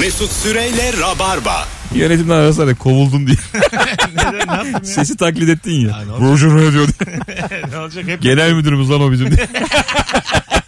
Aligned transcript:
Mesut 0.00 0.32
Süreyle 0.32 0.92
Rabarba. 1.00 1.68
Yönetimden 1.94 2.34
arasana 2.34 2.74
kovuldun 2.74 3.26
diye. 3.26 3.36
Neden, 4.14 4.32
ne 4.32 4.52
yaptım 4.52 4.72
ya? 4.72 4.84
Sesi 4.84 5.16
taklit 5.16 5.48
ettin 5.48 5.72
ya. 5.72 5.88
Ya 5.88 6.04
ne 6.04 6.12
olacak? 6.12 6.50
Roger 6.50 6.56
ne 6.56 6.72
diyor. 6.72 6.88
ne 7.70 7.78
olacak 7.78 8.04
hep 8.06 8.22
Genel 8.22 8.52
müdürümüz 8.52 8.90
lan 8.90 9.00
o 9.00 9.12
bizim 9.12 9.36
diye. 9.36 9.48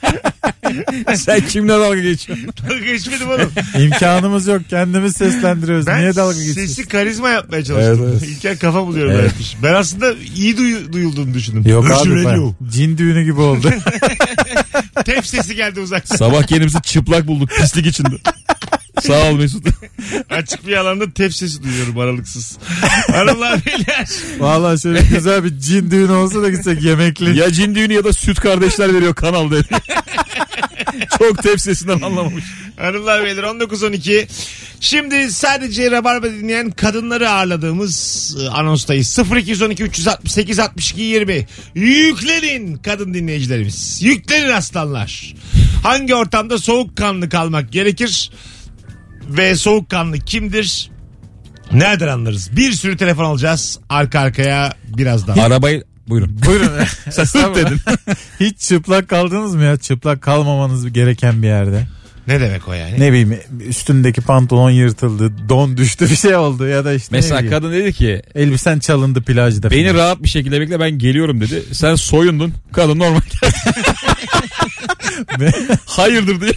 Sen 1.17 1.41
kimle 1.47 1.73
dalga 1.73 2.01
geçiyorsun? 2.01 2.49
dalga 2.63 2.79
geçmedim 2.87 3.29
oğlum. 3.31 3.53
İmkanımız 3.79 4.47
yok. 4.47 4.63
Kendimiz 4.71 5.17
seslendiriyoruz. 5.17 5.87
Ben 5.87 6.01
Niye 6.01 6.17
dalga 6.17 6.35
geçiyorsun? 6.39 6.75
sesi 6.75 6.89
karizma 6.89 7.29
yapmaya 7.31 7.65
çalıştım. 7.65 7.97
Evet, 8.05 8.13
evet. 8.23 8.31
İlker 8.31 8.59
kafa 8.59 8.87
buluyorum 8.87 9.13
Evet. 9.13 9.33
Ben 9.63 9.75
aslında 9.75 10.15
iyi 10.37 10.57
duyu- 10.57 10.93
duyulduğunu 10.93 11.35
düşündüm. 11.35 11.71
Yok 11.73 11.91
abi 11.91 12.25
ben. 12.25 12.55
Cin 12.71 12.99
düğünü 12.99 13.25
gibi 13.25 13.41
oldu. 13.41 13.71
Tep 15.05 15.27
sesi 15.27 15.55
geldi 15.55 15.81
uzaktan. 15.81 16.17
Sabah 16.17 16.43
kendimizi 16.43 16.83
çıplak 16.83 17.27
bulduk 17.27 17.51
pislik 17.51 17.87
içinde. 17.87 18.17
Sağ 19.03 19.31
ol 19.31 19.37
Mesut. 19.37 19.67
Açık 20.31 20.67
bir 20.67 20.77
alanda 20.77 21.11
tep 21.13 21.35
sesi 21.35 21.63
duyuyorum 21.63 21.99
aralıksız. 21.99 22.59
Hanımlar 23.13 23.67
beyler. 23.67 24.09
Valla 24.39 24.79
şöyle 24.79 25.01
güzel 25.01 25.45
bir 25.45 25.59
cin 25.59 25.91
düğünü 25.91 26.13
olsa 26.13 26.43
da 26.43 26.51
gitsek 26.51 26.83
yemekli. 26.83 27.39
Ya 27.39 27.53
cin 27.53 27.75
düğünü 27.75 27.93
ya 27.93 28.05
da 28.05 28.13
süt 28.13 28.41
kardeşler 28.41 28.95
veriyor 28.95 29.15
kanal 29.15 29.51
dedi. 29.51 29.69
Çok 31.19 31.43
tepsisinden 31.43 32.01
anlamamış. 32.01 32.45
Hanımlar 32.77 33.25
beyler 33.25 33.43
19-12. 33.43 34.27
Şimdi 34.81 35.33
sadece 35.33 35.91
Rabarba 35.91 36.27
dinleyen 36.27 36.71
kadınları 36.71 37.31
ağırladığımız 37.31 38.37
e, 38.43 38.49
anonstayız. 38.49 39.19
0212 39.37 39.83
368 39.83 40.59
62 40.59 41.03
20. 41.03 41.47
Yüklenin 41.75 42.77
kadın 42.77 43.15
dinleyicilerimiz. 43.15 43.99
Yüklenin 44.03 44.49
aslanlar. 44.49 45.35
Hangi 45.83 46.15
ortamda 46.15 46.59
soğukkanlı 46.59 47.29
kalmak 47.29 47.73
gerekir? 47.73 48.31
Ve 49.29 49.57
soğukkanlı 49.57 50.19
kimdir? 50.19 50.91
Nereden 51.73 52.09
anlarız? 52.09 52.57
Bir 52.57 52.73
sürü 52.73 52.97
telefon 52.97 53.25
alacağız 53.25 53.81
arka 53.89 54.21
arkaya 54.21 54.75
birazdan. 54.97 55.39
Arabayı 55.39 55.85
buyurun. 56.09 56.39
Buyurun. 56.47 56.71
Sen 57.11 57.25
sırt 57.25 57.57
dedin. 57.57 57.81
Hiç 58.41 58.59
çıplak 58.59 59.09
kaldınız 59.09 59.55
mı 59.55 59.63
ya? 59.65 59.77
Çıplak 59.77 60.23
kalmamanız 60.23 60.93
gereken 60.93 61.43
bir 61.43 61.47
yerde. 61.47 61.87
Ne 62.27 62.41
demek 62.41 62.69
o 62.69 62.73
yani? 62.73 63.01
Ne 63.01 63.09
bileyim 63.13 63.39
üstündeki 63.69 64.21
pantolon 64.21 64.71
yırtıldı, 64.71 65.33
don 65.49 65.77
düştü 65.77 66.11
bir 66.11 66.17
şey 66.17 66.37
oldu 66.37 66.67
ya 66.67 66.85
da 66.85 66.93
işte 66.93 67.17
ne 67.17 67.19
Mesela 67.19 67.39
bileyim, 67.39 67.57
kadın 67.57 67.73
dedi 67.73 67.93
ki 67.93 68.23
elbisen 68.35 68.79
çalındı 68.79 69.23
plajda. 69.23 69.71
beni 69.71 69.89
falan. 69.89 69.99
rahat 69.99 70.23
bir 70.23 70.29
şekilde 70.29 70.61
bekle 70.61 70.81
ben 70.81 70.91
geliyorum 70.91 71.41
dedi. 71.41 71.63
Sen 71.73 71.95
soyundun. 71.95 72.55
Kadın 72.73 72.99
normal 72.99 73.21
geldi. 73.21 73.55
Hayırdır 75.87 76.41
diye. 76.41 76.53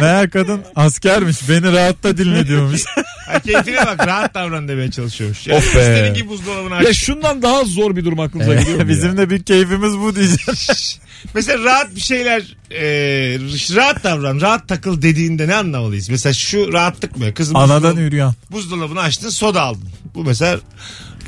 Meğer 0.00 0.30
kadın 0.30 0.60
askermiş 0.76 1.48
beni 1.48 1.72
rahatta 1.72 2.16
dinle 2.18 2.46
diyormuş. 2.48 2.84
Ha, 3.28 3.40
keyfine 3.40 3.76
bak 3.86 4.06
rahat 4.06 4.34
davran 4.34 4.68
demeye 4.68 4.90
çalışıyormuş. 4.90 5.46
Yani 5.46 5.58
Of 5.58 5.74
be. 5.74 5.80
İstediğin 5.80 6.14
gibi 6.14 6.28
buzdolabını 6.28 6.74
aç. 6.74 6.84
Ya 6.86 6.94
şundan 6.94 7.42
daha 7.42 7.64
zor 7.64 7.96
bir 7.96 8.04
durum 8.04 8.20
aklınıza 8.20 8.54
geliyor 8.54 8.82
mu 8.82 8.88
Bizim 8.88 9.10
ya? 9.10 9.16
de 9.18 9.30
bir 9.30 9.42
keyfimiz 9.42 9.98
bu 9.98 10.14
diyeceğim. 10.16 10.38
Mesela 11.34 11.64
rahat 11.64 11.94
bir 11.96 12.00
şeyler 12.00 12.40
e, 12.70 12.82
rahat 13.76 14.04
davran, 14.04 14.40
rahat 14.40 14.68
takıl 14.68 15.02
dediğinde 15.02 15.48
ne 15.48 15.54
anlamalıyız? 15.54 16.08
Mesela 16.08 16.32
şu 16.32 16.72
rahatlık 16.72 17.16
mı? 17.16 17.34
Kızım 17.34 17.56
Anadan 17.56 17.92
buzdolabı- 17.96 18.00
üryan. 18.00 18.34
buzdolabını 18.50 19.00
açtın 19.00 19.28
soda 19.28 19.62
aldın. 19.62 19.88
Bu 20.14 20.24
mesela 20.24 20.60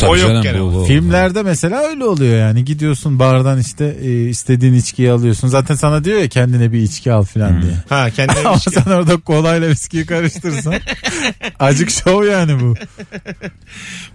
Tabii 0.01 0.11
o 0.11 0.17
yok 0.17 0.29
canım, 0.29 0.43
gene. 0.43 0.61
bu- 0.61 0.75
bu- 0.75 0.84
Filmlerde 0.84 1.43
mesela 1.43 1.81
öyle 1.81 2.05
oluyor 2.05 2.39
yani. 2.39 2.65
Gidiyorsun 2.65 3.19
bardan 3.19 3.59
işte 3.59 3.97
e, 4.03 4.29
istediğin 4.29 4.75
içkiyi 4.75 5.11
alıyorsun. 5.11 5.48
Zaten 5.48 5.75
sana 5.75 6.05
diyor 6.05 6.20
ya 6.20 6.29
kendine 6.29 6.73
bir 6.73 6.79
içki 6.83 7.12
al 7.12 7.23
falan 7.25 7.62
diye. 7.62 7.73
Ha 7.89 8.11
kendine 8.11 8.39
Ama 8.48 8.59
şey- 8.59 8.73
sen 8.73 8.91
orada 8.91 9.17
kolayla 9.17 9.69
viskiyi 9.69 10.06
karıştırırsan 10.06 10.75
acık 11.59 11.91
şov 11.91 12.25
yani 12.25 12.61
bu. 12.61 12.75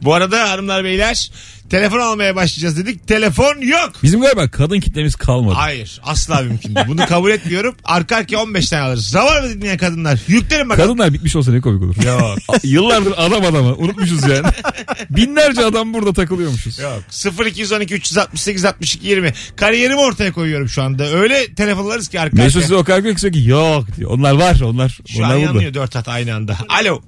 Bu 0.01 0.13
arada 0.13 0.49
hanımlar 0.49 0.83
beyler 0.83 1.31
telefon 1.69 1.99
almaya 1.99 2.35
başlayacağız 2.35 2.77
dedik. 2.77 3.07
Telefon 3.07 3.61
yok. 3.61 3.91
Bizim 4.03 4.21
galiba 4.21 4.47
kadın 4.47 4.79
kitlemiz 4.79 5.15
kalmadı. 5.15 5.55
Hayır 5.57 5.99
asla 6.03 6.41
mümkün 6.41 6.75
değil. 6.75 6.87
Bunu 6.87 7.05
kabul 7.05 7.31
etmiyorum. 7.31 7.75
Arka 7.83 8.15
arkaya 8.15 8.37
15 8.37 8.69
tane 8.69 8.81
alırız. 8.81 9.13
Ravar 9.15 9.41
mı 9.43 9.49
dinleyen 9.49 9.77
kadınlar? 9.77 10.19
Yüklerin 10.27 10.69
bakalım. 10.69 10.89
Kadınlar 10.89 11.13
bitmiş 11.13 11.35
olsa 11.35 11.51
ne 11.51 11.61
komik 11.61 11.83
olur. 11.83 11.95
Yok. 12.05 12.37
A- 12.47 12.53
Yıllardır 12.63 13.13
adam 13.17 13.45
adamı 13.45 13.75
unutmuşuz 13.75 14.23
yani. 14.23 14.47
Binlerce 15.09 15.65
adam 15.65 15.93
burada 15.93 16.13
takılıyormuşuz. 16.13 16.79
Yok. 16.79 17.03
0212 17.47 17.93
368 17.93 18.65
62 18.65 19.07
20. 19.07 19.33
Kariyerimi 19.55 19.99
ortaya 19.99 20.31
koyuyorum 20.33 20.69
şu 20.69 20.83
anda. 20.83 21.03
Öyle 21.09 21.53
telefon 21.55 21.85
alırız 21.85 22.07
ki 22.07 22.19
arka 22.19 22.37
Mesut 22.37 22.61
size 22.61 22.75
o 22.75 22.83
kadar 22.83 22.99
güzel 22.99 23.33
ki 23.33 23.49
yok 23.49 23.85
diyor. 23.97 24.11
Onlar 24.11 24.31
var 24.33 24.59
onlar. 24.61 24.99
Şu 25.07 25.17
onlar 25.19 25.29
an 25.29 25.35
burada. 25.41 25.45
yanıyor 25.53 25.73
dört 25.73 25.95
hat 25.95 26.07
aynı 26.07 26.35
anda. 26.35 26.57
Alo. 26.69 27.01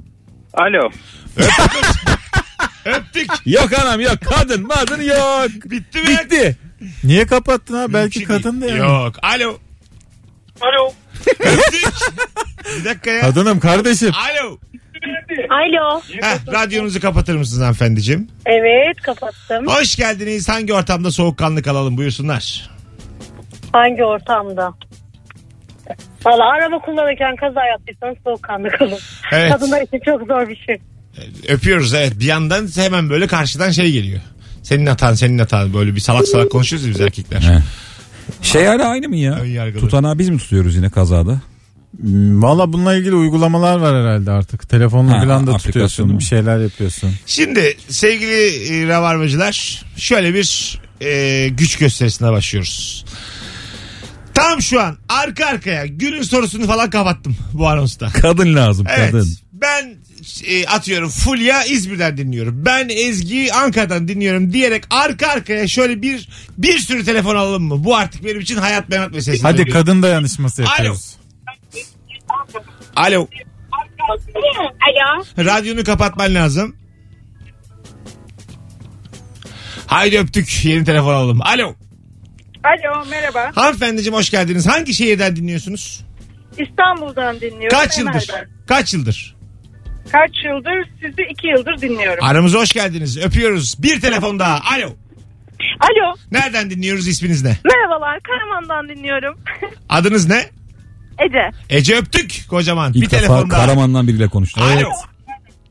Alo. 0.53 0.89
Öptük. 1.37 2.16
Yok 3.45 3.73
anam 3.83 3.99
yok 4.01 4.13
kadın 4.29 4.67
madın 4.67 5.01
yok. 5.01 5.49
Bitti 5.65 5.97
mi? 6.01 6.07
Bitti. 6.07 6.57
Niye 7.03 7.25
kapattın 7.25 7.73
ha? 7.73 7.93
Belki 7.93 8.19
Mümkün 8.19 8.37
kadın 8.37 8.61
da 8.61 8.65
değil. 8.65 8.75
yani. 8.77 8.91
Yok. 9.03 9.15
Alo. 9.23 9.57
Alo. 10.61 10.93
Öptük. 11.39 11.93
Bir 12.79 12.85
dakika 12.85 13.11
ya. 13.11 13.21
Kadınım 13.21 13.59
kardeşim. 13.59 14.11
Alo. 14.13 14.57
Alo. 15.49 16.01
Heh, 16.21 16.53
radyonuzu 16.53 16.99
kapatır 17.01 17.35
mısınız 17.35 17.61
hanımefendiciğim? 17.61 18.27
Evet 18.45 19.01
kapattım. 19.01 19.67
Hoş 19.67 19.95
geldiniz. 19.95 20.49
Hangi 20.49 20.73
ortamda 20.73 21.11
soğukkanlı 21.11 21.61
kalalım 21.63 21.97
buyursunlar. 21.97 22.69
Hangi 23.73 24.03
ortamda? 24.03 24.73
Valla 26.25 26.49
araba 26.49 26.79
kullanırken 26.79 27.35
kaza 27.35 27.65
yaptıysanız 27.65 28.17
soğukkanlı 28.23 28.69
kalın. 28.69 28.99
Evet. 29.31 29.51
Kadınlar 29.51 29.81
için 29.81 29.99
çok 30.05 30.27
zor 30.27 30.49
bir 30.49 30.55
şey. 30.55 30.77
Öpüyoruz 31.47 31.93
evet. 31.93 32.19
Bir 32.19 32.25
yandan 32.25 32.67
hemen 32.75 33.09
böyle 33.09 33.27
karşıdan 33.27 33.71
şey 33.71 33.91
geliyor. 33.91 34.21
Senin 34.63 34.85
hatan 34.85 35.13
senin 35.13 35.39
hatan 35.39 35.73
böyle 35.73 35.95
bir 35.95 35.99
salak 35.99 36.27
salak 36.27 36.51
konuşuyoruz 36.51 36.89
biz 36.89 37.01
erkekler. 37.01 37.39
He. 37.41 37.61
Şey 38.41 38.65
hala 38.65 38.87
aynı 38.89 39.09
mı 39.09 39.17
ya? 39.17 39.33
Ön 39.33 39.45
yargılı. 39.45 39.81
Tutanağı 39.81 40.19
biz 40.19 40.29
mi 40.29 40.37
tutuyoruz 40.37 40.75
yine 40.75 40.89
kazada? 40.89 41.41
Hmm, 42.01 42.43
Valla 42.43 42.73
bununla 42.73 42.95
ilgili 42.95 43.15
uygulamalar 43.15 43.77
var 43.77 44.01
herhalde 44.03 44.31
artık. 44.31 44.69
Telefonla 44.69 45.11
Ha, 45.11 45.19
falan 45.19 45.47
da 45.47 45.51
aplikasyon 45.51 45.57
tutuyorsun. 45.71 46.19
Bir 46.19 46.23
şeyler 46.23 46.59
yapıyorsun. 46.59 47.11
Şimdi 47.25 47.77
sevgili 47.89 48.47
e, 48.67 48.87
rabarbacılar 48.87 49.83
şöyle 49.97 50.33
bir 50.33 50.79
e, 51.01 51.47
güç 51.49 51.75
gösterisine 51.77 52.31
başlıyoruz. 52.31 53.05
Tam 54.33 54.61
şu 54.61 54.81
an 54.81 54.97
arka 55.09 55.45
arkaya 55.45 55.85
günün 55.85 56.21
sorusunu 56.21 56.67
falan 56.67 56.89
kapattım 56.89 57.35
bu 57.53 57.67
anonsta. 57.67 58.09
Kadın 58.09 58.55
lazım 58.55 58.87
Evet. 58.97 59.11
kadın. 59.11 59.27
Ben 59.53 59.95
e, 60.47 60.65
atıyorum 60.67 61.09
Fulya 61.09 61.63
İzmir'den 61.63 62.17
dinliyorum. 62.17 62.65
Ben 62.65 62.89
Ezgi 62.89 63.53
Ankara'dan 63.53 64.07
dinliyorum 64.07 64.53
diyerek 64.53 64.83
arka 64.89 65.27
arkaya 65.27 65.67
şöyle 65.67 66.01
bir 66.01 66.29
bir 66.57 66.79
sürü 66.79 67.05
telefon 67.05 67.35
alalım 67.35 67.63
mı? 67.63 67.83
Bu 67.83 67.95
artık 67.95 68.25
benim 68.25 68.39
için 68.39 68.57
hayat 68.57 68.89
memat 68.89 69.11
meselesi. 69.11 69.43
Hadi 69.43 69.61
oluyor. 69.61 69.73
kadın 69.73 70.03
dayanışması 70.03 70.61
Alo. 70.63 70.69
yapıyoruz. 70.69 71.17
Alo. 72.95 73.27
Alo. 74.89 75.23
Radyonu 75.45 75.83
kapatman 75.83 76.35
lazım. 76.35 76.75
Haydi 79.87 80.19
öptük. 80.19 80.65
Yeni 80.65 80.85
telefon 80.85 81.13
alalım. 81.13 81.41
Alo. 81.41 81.75
Alo 82.63 83.05
merhaba. 83.09 83.51
Hanımefendiciğim 83.55 84.13
hoş 84.13 84.29
geldiniz. 84.29 84.67
Hangi 84.67 84.93
şehirden 84.93 85.35
dinliyorsunuz? 85.35 86.05
İstanbul'dan 86.57 87.41
dinliyorum. 87.41 87.69
Kaç 87.69 87.97
yıldır? 87.97 88.29
Emel'den. 88.29 88.49
Kaç 88.67 88.93
yıldır? 88.93 89.36
Kaç 90.11 90.31
yıldır? 90.45 90.89
Sizi 91.01 91.21
iki 91.31 91.47
yıldır 91.47 91.81
dinliyorum. 91.81 92.23
Aramıza 92.23 92.59
hoş 92.59 92.71
geldiniz. 92.71 93.17
Öpüyoruz. 93.17 93.75
Bir 93.83 94.01
telefon 94.01 94.39
daha. 94.39 94.61
Alo. 94.75 94.95
Alo. 95.79 96.15
Nereden 96.31 96.69
dinliyoruz? 96.69 97.07
İsminiz 97.07 97.43
ne? 97.43 97.57
Merhabalar. 97.65 98.19
Karaman'dan 98.19 98.89
dinliyorum. 98.95 99.39
Adınız 99.89 100.27
ne? 100.29 100.45
Ece. 101.19 101.51
Ece 101.69 101.95
öptük 101.95 102.41
kocaman. 102.49 102.93
İlk 102.93 103.01
bir 103.03 103.09
defa 103.11 103.17
telefon 103.17 103.49
daha. 103.49 103.65
Karaman'dan 103.65 104.07
biriyle 104.07 104.27
konuştum. 104.27 104.63
Alo. 104.63 104.89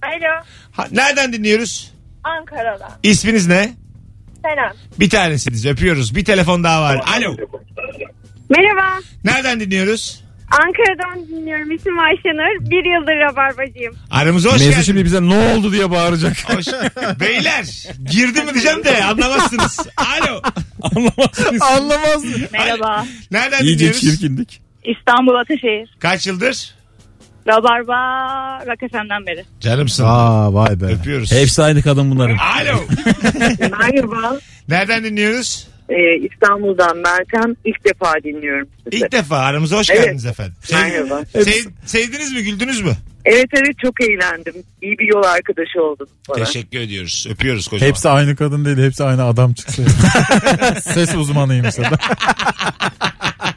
Alo. 0.02 0.44
Ha, 0.72 0.86
nereden 0.92 1.32
dinliyoruz? 1.32 1.92
Ankara'dan. 2.24 2.90
İsminiz 3.02 3.46
ne? 3.46 3.72
Selam. 4.42 4.72
Bir 5.00 5.10
tanesiniz. 5.10 5.66
Öpüyoruz. 5.66 6.14
Bir 6.14 6.24
telefon 6.24 6.64
daha 6.64 6.82
var. 6.82 7.00
Alo. 7.16 7.36
Merhaba. 8.50 9.00
Nereden 9.24 9.60
dinliyoruz? 9.60 10.24
Ankara'dan 10.50 11.28
dinliyorum. 11.28 11.70
İsmim 11.70 11.98
Ayşenur. 11.98 12.70
Bir 12.70 12.84
yıldır 13.00 13.12
rabarbacıyım. 13.12 13.94
Aramıza 14.10 14.48
hoş 14.48 14.54
Mesut 14.54 14.68
geldiniz. 14.68 14.86
şimdi 14.86 15.04
bize 15.04 15.22
ne 15.28 15.34
oldu 15.34 15.72
diye 15.72 15.90
bağıracak. 15.90 16.36
Hoş. 16.56 16.66
Beyler 17.20 17.64
girdi 18.10 18.42
mi 18.42 18.54
diyeceğim 18.54 18.84
de 18.84 19.04
anlamazsınız. 19.04 19.78
Alo. 19.96 20.40
Anlamazsınız. 20.82 21.62
Anlamaz. 21.62 22.24
Merhaba. 22.52 23.06
Nereden 23.30 23.62
İyice 23.62 23.78
dinliyoruz? 23.78 24.00
çirkindik. 24.00 24.60
İstanbul 24.84 25.34
Ataşehir. 25.34 25.96
Kaç 25.98 26.26
yıldır? 26.26 26.74
Rabarba 27.48 27.96
Rock 28.66 28.80
FM'den 28.92 29.26
beri. 29.26 29.44
Canımsın. 29.60 30.04
Aa 30.06 30.54
vay 30.54 30.80
be. 30.80 30.84
Öpüyoruz. 30.84 31.32
Hepsi 31.32 31.62
aynı 31.62 31.82
kadın 31.82 32.10
bunların. 32.10 32.36
Alo. 32.36 32.80
Merhaba. 33.60 34.38
Nereden 34.68 35.04
dinliyoruz? 35.04 35.68
Ee, 35.88 36.26
İstanbul'dan 36.32 36.96
Meltem. 36.96 37.54
ilk 37.64 37.84
defa 37.84 38.14
dinliyorum 38.24 38.68
sizi. 38.84 38.96
İlk 39.04 39.12
defa 39.12 39.36
aramıza 39.38 39.76
hoş 39.76 39.90
Evet. 39.90 40.04
geldiniz 40.04 40.26
efendim. 40.26 40.54
Sev- 40.62 40.76
Merhaba. 40.76 41.22
sev- 41.32 41.70
sevdiniz 41.84 42.32
mi 42.32 42.42
güldünüz 42.42 42.80
mü? 42.80 42.92
Evet 43.24 43.46
evet 43.52 43.78
çok 43.78 44.00
eğlendim. 44.00 44.54
İyi 44.82 44.98
bir 44.98 45.08
yol 45.14 45.22
arkadaşı 45.22 45.82
oldun 45.82 46.08
bana. 46.28 46.44
Teşekkür 46.44 46.80
ediyoruz. 46.80 47.26
Öpüyoruz 47.30 47.68
kocaman. 47.68 47.88
Hepsi 47.90 48.08
aynı 48.08 48.36
kadın 48.36 48.64
değil 48.64 48.78
hepsi 48.78 49.04
aynı 49.04 49.24
adam 49.24 49.52
çıksa. 49.54 49.82
Ses 50.80 51.14
uzmanıymış 51.14 51.78
adam. 51.78 51.98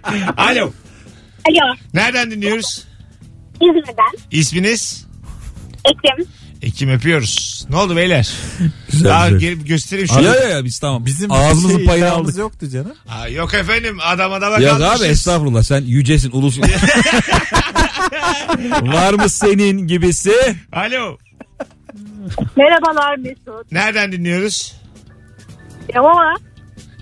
Alo. 0.38 0.72
Alo. 1.50 1.76
Nereden 1.94 2.32
dinliyoruz? 2.32 2.86
İzmir'den. 3.62 4.18
İsminiz? 4.32 5.08
Ekim. 5.86 6.26
Ekim 6.62 6.90
öpüyoruz. 6.90 7.66
Ne 7.70 7.76
oldu 7.76 7.96
beyler? 7.96 8.30
Güzel, 8.92 9.10
Daha 9.10 9.30
güzel. 9.30 9.40
gelip 9.40 9.68
göstereyim 9.68 10.08
şunu. 10.08 10.24
Ya 10.24 10.36
ya 10.36 10.50
ya 10.50 10.64
biz 10.66 10.80
tamam. 10.80 11.06
Bizim 11.06 11.32
Ağzımızın 11.32 11.78
şey 11.78 11.86
payını 11.86 12.12
aldık. 12.12 12.38
yoktu 12.38 12.70
canım. 12.70 12.94
Aa, 13.10 13.28
yok 13.28 13.54
efendim 13.54 13.98
adam 14.06 14.34
adama 14.34 14.60
Ya 14.60 14.78
kalmışız. 14.78 15.02
abi 15.02 15.08
estağfurullah 15.12 15.64
sen 15.64 15.82
yücesin 15.82 16.32
ulusun. 16.32 16.64
Var 18.82 19.14
mı 19.14 19.30
senin 19.30 19.88
gibisi? 19.88 20.34
Alo. 20.72 21.18
Merhabalar 22.58 23.18
Mesut. 23.18 23.72
Nereden 23.72 24.12
dinliyoruz? 24.12 24.74
Yalova. 25.94 26.34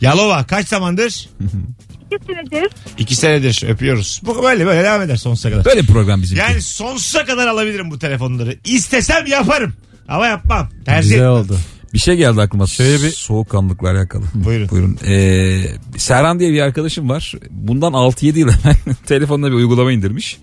Yalova. 0.01 0.44
Kaç 0.44 0.67
zamandır? 0.67 1.29
İki 2.11 2.25
senedir. 2.25 2.69
İki 2.97 3.15
senedir 3.15 3.63
öpüyoruz. 3.69 4.21
Bu 4.25 4.44
böyle 4.44 4.65
böyle 4.65 4.83
devam 4.83 5.01
eder 5.01 5.15
sonsuza 5.15 5.49
kadar. 5.49 5.65
Böyle 5.65 5.81
bir 5.81 5.88
program 5.88 6.21
bizim. 6.21 6.38
Yani 6.38 6.61
sonsuza 6.61 7.25
kadar 7.25 7.47
alabilirim 7.47 7.91
bu 7.91 7.99
telefonları. 7.99 8.57
İstesem 8.65 9.25
yaparım. 9.25 9.73
Ama 10.07 10.27
yapmam. 10.27 10.69
Tercih 10.85 11.09
Güzel 11.09 11.17
etmem. 11.17 11.31
oldu. 11.31 11.57
Bir 11.94 11.99
şey 11.99 12.15
geldi 12.15 12.41
aklıma. 12.41 12.67
Şöyle 12.67 13.03
bir- 13.03 13.11
Soğukkanlılıkla 13.11 13.91
alakalı. 13.91 14.23
Buyurun. 14.33 14.69
Buyurun. 14.69 14.97
Ee, 15.07 15.65
Serhan 15.97 16.39
diye 16.39 16.51
bir 16.53 16.61
arkadaşım 16.61 17.09
var. 17.09 17.33
Bundan 17.51 17.94
6-7 17.94 18.39
yıl 18.39 18.47
evvel 18.49 18.75
telefonuna 19.05 19.47
bir 19.47 19.53
uygulama 19.55 19.91
indirmiş. 19.91 20.38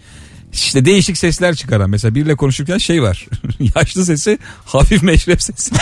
İşte 0.52 0.84
değişik 0.84 1.18
sesler 1.18 1.54
çıkaran. 1.54 1.90
Mesela 1.90 2.14
biriyle 2.14 2.34
konuşurken 2.36 2.78
şey 2.78 3.02
var. 3.02 3.26
Yaşlı 3.76 4.04
sesi, 4.04 4.38
hafif 4.64 5.02
meşrep 5.02 5.42
sesi. 5.42 5.74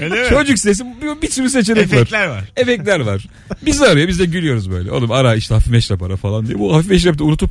Öyle 0.00 0.22
mi? 0.22 0.28
Çocuk 0.28 0.58
sesi 0.58 0.84
bir, 1.02 1.22
bir 1.22 1.30
sürü 1.30 1.50
seçenek 1.50 1.92
var. 1.92 1.96
Efektler 1.96 2.26
var. 2.26 2.44
Efektler 2.56 3.00
var. 3.00 3.26
Bizi 3.66 3.86
arıyor 3.86 4.08
biz 4.08 4.18
de 4.18 4.24
gülüyoruz 4.24 4.70
böyle. 4.70 4.90
Oğlum 4.92 5.10
ara 5.10 5.34
işte 5.34 5.54
hafif 5.54 5.72
meşrep 5.72 6.02
ara 6.02 6.16
falan 6.16 6.46
diye. 6.46 6.58
Bu 6.58 6.76
hafif 6.76 6.90
meşrep 6.90 7.18
de 7.18 7.22
unutup 7.22 7.50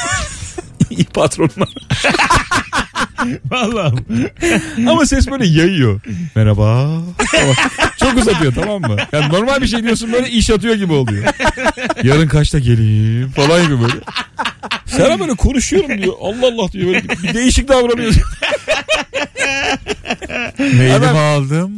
iyi 0.90 1.04
patronuna. 1.04 1.66
Vallahi. 3.50 3.94
Ama 4.88 5.06
ses 5.06 5.30
böyle 5.30 5.46
yayıyor. 5.46 6.00
Merhaba. 6.34 6.90
Çok 8.00 8.16
uzatıyor 8.16 8.54
tamam 8.54 8.80
mı? 8.82 8.96
Yani 9.12 9.28
normal 9.32 9.60
bir 9.62 9.66
şey 9.66 9.82
diyorsun 9.82 10.12
böyle 10.12 10.28
iş 10.30 10.50
atıyor 10.50 10.74
gibi 10.74 10.92
oluyor. 10.92 11.24
Yarın 12.02 12.28
kaçta 12.28 12.58
geleyim 12.58 13.30
falan 13.30 13.62
gibi 13.62 13.80
böyle. 13.80 13.94
Serhan 14.86 15.20
böyle 15.20 15.34
konuşuyorum 15.34 16.02
diyor. 16.02 16.14
Allah 16.20 16.46
Allah 16.46 16.72
diyor. 16.72 16.86
Böyle 16.86 17.02
bir, 17.08 17.22
bir 17.22 17.34
değişik 17.34 17.68
davranıyor. 17.68 18.14
Mailimi 20.58 20.92
Adam- 20.92 21.16
aldım. 21.16 21.72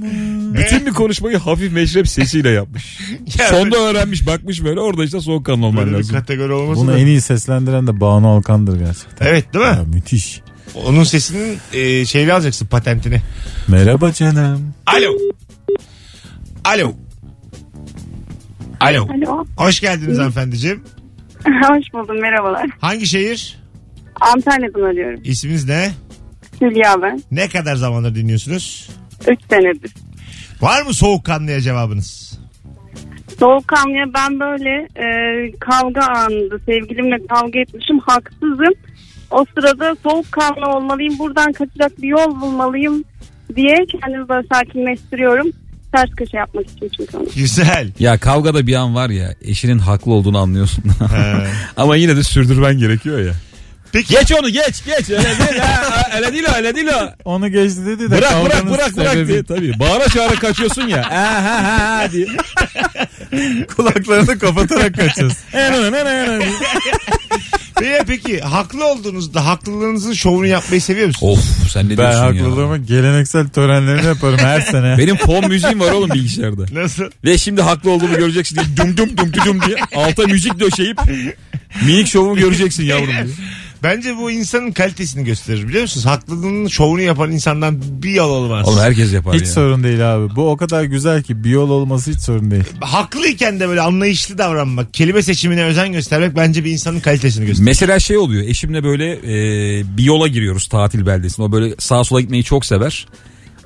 Bütün 0.55 0.87
bir 0.87 0.91
konuşmayı 0.91 1.37
hafif 1.39 1.73
meşrep 1.73 2.09
sesiyle 2.09 2.51
yapmış. 2.51 2.99
Ya 3.39 3.47
Sonda 3.49 3.77
öğrenmiş 3.79 4.27
bakmış 4.27 4.65
böyle 4.65 4.81
orada 4.81 5.05
işte 5.05 5.21
soğukkanlı 5.21 5.67
olman 5.67 5.85
Böyle 5.85 5.91
bir 5.97 5.99
lazım. 5.99 6.17
kategori 6.17 6.53
olmasın. 6.53 6.87
Bunu 6.87 6.93
da. 6.95 6.99
en 6.99 7.07
iyi 7.07 7.21
seslendiren 7.21 7.87
de 7.87 8.01
Banu 8.01 8.29
Alkan'dır 8.29 8.79
gerçekten. 8.79 9.27
Evet 9.27 9.55
değil 9.55 9.65
mi? 9.65 9.71
Ya, 9.71 9.85
müthiş. 9.95 10.41
Onun 10.87 11.05
sesinin 11.05 11.59
e, 11.73 12.05
şeyini 12.05 12.33
alacaksın 12.33 12.67
patentini. 12.67 13.21
Merhaba 13.69 14.13
canım. 14.13 14.75
Alo. 14.87 15.13
Alo. 16.65 16.93
Alo. 18.81 19.09
Alo. 19.09 19.45
Hoş 19.57 19.81
geldiniz 19.81 20.19
hanımefendiciğim. 20.19 20.83
Hoş 21.45 21.85
buldum 21.95 22.21
merhabalar. 22.21 22.67
Hangi 22.81 23.07
şehir? 23.07 23.59
Antalya'dan 24.21 24.81
arıyorum. 24.83 25.21
İsminiz 25.25 25.69
ne? 25.69 25.91
Hülya 26.61 27.03
ben. 27.03 27.23
Ne 27.31 27.49
kadar 27.49 27.75
zamandır 27.75 28.15
dinliyorsunuz? 28.15 28.91
3 29.29 29.41
senedir. 29.51 29.95
Var 30.61 30.83
mı 30.83 30.95
soğukkanlıya 30.95 31.61
cevabınız? 31.61 32.39
Soğukkanlıya 33.41 34.05
ben 34.15 34.41
böyle 34.41 34.89
e, 34.97 35.07
kavga 35.61 36.01
anında 36.07 36.59
sevgilimle 36.59 37.27
kavga 37.27 37.61
etmişim 37.61 37.99
haksızım. 37.99 38.75
O 39.31 39.45
sırada 39.55 39.97
soğukkanlı 40.03 40.67
olmalıyım 40.77 41.19
buradan 41.19 41.53
kaçacak 41.53 42.03
bir 42.03 42.09
yol 42.09 42.41
bulmalıyım 42.41 43.05
diye 43.57 43.77
kendimi 43.87 44.29
böyle 44.29 44.47
sakinleştiriyorum. 44.53 45.51
Ters 45.93 46.11
köşe 46.17 46.37
yapmak 46.37 46.67
için 46.67 46.91
çünkü 46.97 47.17
onu. 47.17 47.27
Güzel. 47.37 47.93
Ya 47.99 48.19
kavgada 48.19 48.67
bir 48.67 48.75
an 48.75 48.95
var 48.95 49.11
ya 49.11 49.35
eşinin 49.43 49.79
haklı 49.79 50.13
olduğunu 50.13 50.39
anlıyorsun. 50.39 50.85
He. 50.85 51.47
Ama 51.77 51.97
yine 51.97 52.17
de 52.17 52.23
sürdürmen 52.23 52.79
gerekiyor 52.79 53.19
ya. 53.19 53.33
Peki 53.93 54.15
Geç 54.15 54.33
onu 54.33 54.49
geç 54.49 54.85
geç. 54.87 55.11
Öyle 55.11 55.23
değil 55.25 55.61
ha. 55.63 56.09
Öyle 56.17 56.33
değil 56.33 56.45
o 56.53 56.57
öyle 56.57 56.75
değil 56.75 56.89
o. 56.89 57.13
Onu 57.25 57.49
geçti 57.49 57.87
dedi 57.87 58.11
de. 58.11 58.11
Bırak 58.11 58.21
bırak 58.45 58.53
kavganın 58.53 58.71
bırak 58.75 58.97
bırak 58.97 59.13
sebebi- 59.15 59.29
diye 59.29 59.45
tabii. 59.45 59.79
Bağıra 59.79 60.09
çağıra 60.09 60.35
kaçıyorsun 60.35 60.89
ya. 60.89 61.11
Ha 61.11 61.45
ha 61.45 61.65
ha 61.65 61.99
ha 61.99 62.13
diye. 62.13 62.27
Kulaklarını 63.77 64.39
kapatarak 64.39 64.95
kaçacağız. 64.95 65.33
Peki, 67.79 68.05
peki 68.07 68.41
haklı 68.41 68.85
olduğunuzda 68.87 69.47
haklılığınızın 69.47 70.13
şovunu 70.13 70.47
yapmayı 70.47 70.81
seviyor 70.83 71.07
musunuz? 71.07 71.39
Of 71.39 71.73
sen 71.73 71.87
ne 71.87 71.91
ben 71.91 71.97
diyorsun 71.97 72.19
ya? 72.21 72.27
haklılığımın 72.45 72.87
geleneksel 72.87 73.49
törenlerini 73.49 74.07
yaparım 74.07 74.39
her 74.39 74.61
sene. 74.61 74.99
Benim 74.99 75.17
fon 75.17 75.49
müziğim 75.49 75.81
var 75.81 75.91
oğlum 75.93 76.11
bilgisayarda. 76.11 76.63
Nasıl? 76.73 77.05
Ve 77.25 77.39
şimdi 77.39 77.63
haklı 77.63 77.91
olduğumu 77.91 78.17
göreceksin 78.17 78.57
diye 78.57 78.77
dum 78.77 78.97
dum 78.97 79.17
dum 79.17 79.33
dum 79.47 79.61
diye 79.67 79.77
alta 79.97 80.23
müzik 80.23 80.61
döşeyip 80.61 80.99
minik 81.87 82.09
şovumu 82.09 82.37
göreceksin 82.37 82.85
yavrum 82.85 83.07
diye. 83.07 83.27
Bence 83.83 84.17
bu 84.17 84.31
insanın 84.31 84.73
kalitesini 84.73 85.25
gösterir 85.25 85.69
biliyor 85.69 85.83
musunuz? 85.83 86.07
Haklılığının 86.07 86.69
şovunu 86.69 87.01
yapan 87.01 87.33
insandan 87.33 87.83
bir 88.03 88.11
yol 88.11 88.31
olmaz. 88.31 88.69
Oğlum 88.69 88.81
herkes 88.81 89.13
yapar 89.13 89.35
Hiç 89.35 89.41
ya. 89.41 89.47
sorun 89.47 89.85
değil 89.85 90.15
abi. 90.15 90.37
Bu 90.37 90.51
o 90.51 90.57
kadar 90.57 90.85
güzel 90.85 91.23
ki 91.23 91.45
bir 91.45 91.51
yol 91.51 91.71
olması 91.71 92.11
hiç 92.11 92.21
sorun 92.21 92.51
değil. 92.51 92.65
Haklıyken 92.81 93.61
de 93.61 93.69
böyle 93.69 93.81
anlayışlı 93.81 94.39
davranmak, 94.39 94.95
kelime 94.95 95.23
seçimine 95.23 95.65
özen 95.65 95.93
göstermek 95.93 96.37
bence 96.37 96.65
bir 96.65 96.71
insanın 96.71 97.01
kalitesini 97.01 97.47
gösterir. 97.47 97.67
Mesela 97.67 97.99
şey 97.99 98.19
oluyor 98.19 98.43
eşimle 98.43 98.85
böyle 98.85 99.13
e, 99.13 99.97
bir 99.97 100.05
yola 100.05 100.29
giriyoruz 100.29 100.67
tatil 100.69 101.07
beldesine. 101.07 101.45
O 101.45 101.53
böyle 101.53 101.75
sağa 101.79 102.05
sola 102.05 102.21
gitmeyi 102.21 102.45
çok 102.45 102.67
sever. 102.67 103.07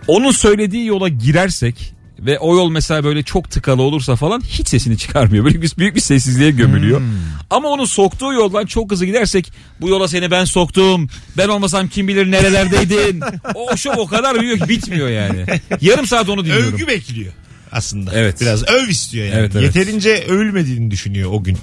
Onun 0.06 0.30
söylediği 0.30 0.86
yola 0.86 1.08
girersek 1.08 1.94
ve 2.18 2.38
o 2.38 2.56
yol 2.56 2.70
mesela 2.70 3.04
böyle 3.04 3.22
çok 3.22 3.50
tıkalı 3.50 3.82
olursa 3.82 4.16
falan 4.16 4.40
hiç 4.40 4.68
sesini 4.68 4.98
çıkarmıyor. 4.98 5.44
Böyle 5.44 5.62
bir, 5.62 5.72
büyük 5.78 5.94
bir 5.94 6.00
sessizliğe 6.00 6.50
gömülüyor. 6.50 7.02
Ama 7.50 7.68
onun 7.68 7.84
soktuğu 7.84 8.32
yoldan 8.32 8.66
çok 8.66 8.90
hızlı 8.90 9.06
gidersek 9.06 9.52
bu 9.80 9.88
yola 9.88 10.08
seni 10.08 10.30
ben 10.30 10.44
soktum. 10.44 11.08
Ben 11.36 11.48
olmasam 11.48 11.88
kim 11.88 12.08
bilir 12.08 12.30
nerelerdeydin. 12.30 13.22
o 13.54 13.76
şov 13.76 13.92
o 13.96 14.06
kadar 14.06 14.40
büyük 14.40 14.62
ki 14.62 14.68
bitmiyor 14.68 15.08
yani. 15.08 15.46
Yarım 15.80 16.06
saat 16.06 16.28
onu 16.28 16.44
dinliyorum. 16.44 16.74
Övgü 16.74 16.86
bekliyor 16.86 17.32
aslında. 17.72 18.10
Evet. 18.14 18.40
Biraz 18.40 18.68
öv 18.68 18.88
istiyor 18.88 19.26
yani. 19.26 19.38
Evet, 19.38 19.52
evet. 19.56 19.76
Yeterince 19.76 20.24
övülmediğini 20.28 20.90
düşünüyor 20.90 21.30
o 21.32 21.42
gün. 21.42 21.58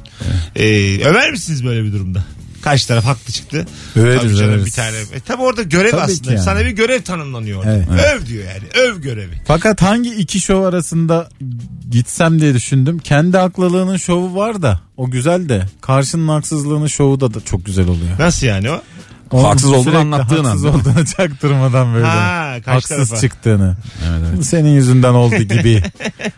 Ee, 0.56 1.00
över 1.06 1.32
misiniz 1.32 1.66
böyle 1.66 1.84
bir 1.84 1.94
durumda? 1.94 2.24
Kaç 2.64 2.86
taraf 2.86 3.06
haklı 3.06 3.34
çıktı. 3.34 3.66
Överiz, 3.96 4.22
Tabii 4.22 4.36
canım 4.36 4.50
överiz. 4.52 4.66
bir 4.66 4.72
tane. 4.72 4.98
E, 4.98 5.20
tabii 5.28 5.42
orada 5.42 5.64
görev 5.64 5.92
Tabii 5.92 6.02
aslında. 6.02 6.32
yani. 6.34 6.44
Sana 6.44 6.60
bir 6.60 6.70
görev 6.72 7.02
tanımlanıyor 7.02 7.60
orada. 7.60 7.74
Evet. 7.74 7.88
Öv 7.90 8.26
diyor 8.26 8.44
yani. 8.44 8.88
Öv 8.88 9.02
görevi. 9.02 9.34
Fakat 9.48 9.82
hangi 9.82 10.16
iki 10.16 10.40
şov 10.40 10.64
arasında 10.64 11.30
gitsem 11.92 12.42
diye 12.42 12.54
düşündüm. 12.54 12.98
Kendi 13.00 13.38
haklılığının 13.38 13.98
şovu 13.98 14.36
var 14.36 14.62
da 14.62 14.80
o 14.98 15.12
güzel 15.12 15.50
de 15.50 15.66
karşının 15.82 16.28
haksızlığının 16.28 16.88
şovu 16.88 17.20
da, 17.20 17.34
da 17.34 17.42
çok 17.42 17.66
güzel 17.66 17.88
oluyor. 17.88 18.20
Nasıl 18.20 18.48
yani 18.48 18.72
o? 18.72 18.82
Onun 19.32 19.44
Haksız 19.44 19.70
olduğunu 19.70 19.84
sürekli 19.84 19.98
anlattığın 19.98 20.44
haksız 20.44 20.66
anda. 20.66 20.78
olduğunu 20.78 21.06
çaktırmadan 21.06 21.94
böyle. 21.94 22.06
Ha, 22.06 22.56
kaç 22.66 22.74
haksız 22.76 23.10
tarafa? 23.10 23.18
çıktığını. 23.22 23.78
Evet, 24.10 24.22
evet. 24.36 24.46
Senin 24.46 24.70
yüzünden 24.70 25.14
oldu 25.14 25.36
gibi. 25.36 25.84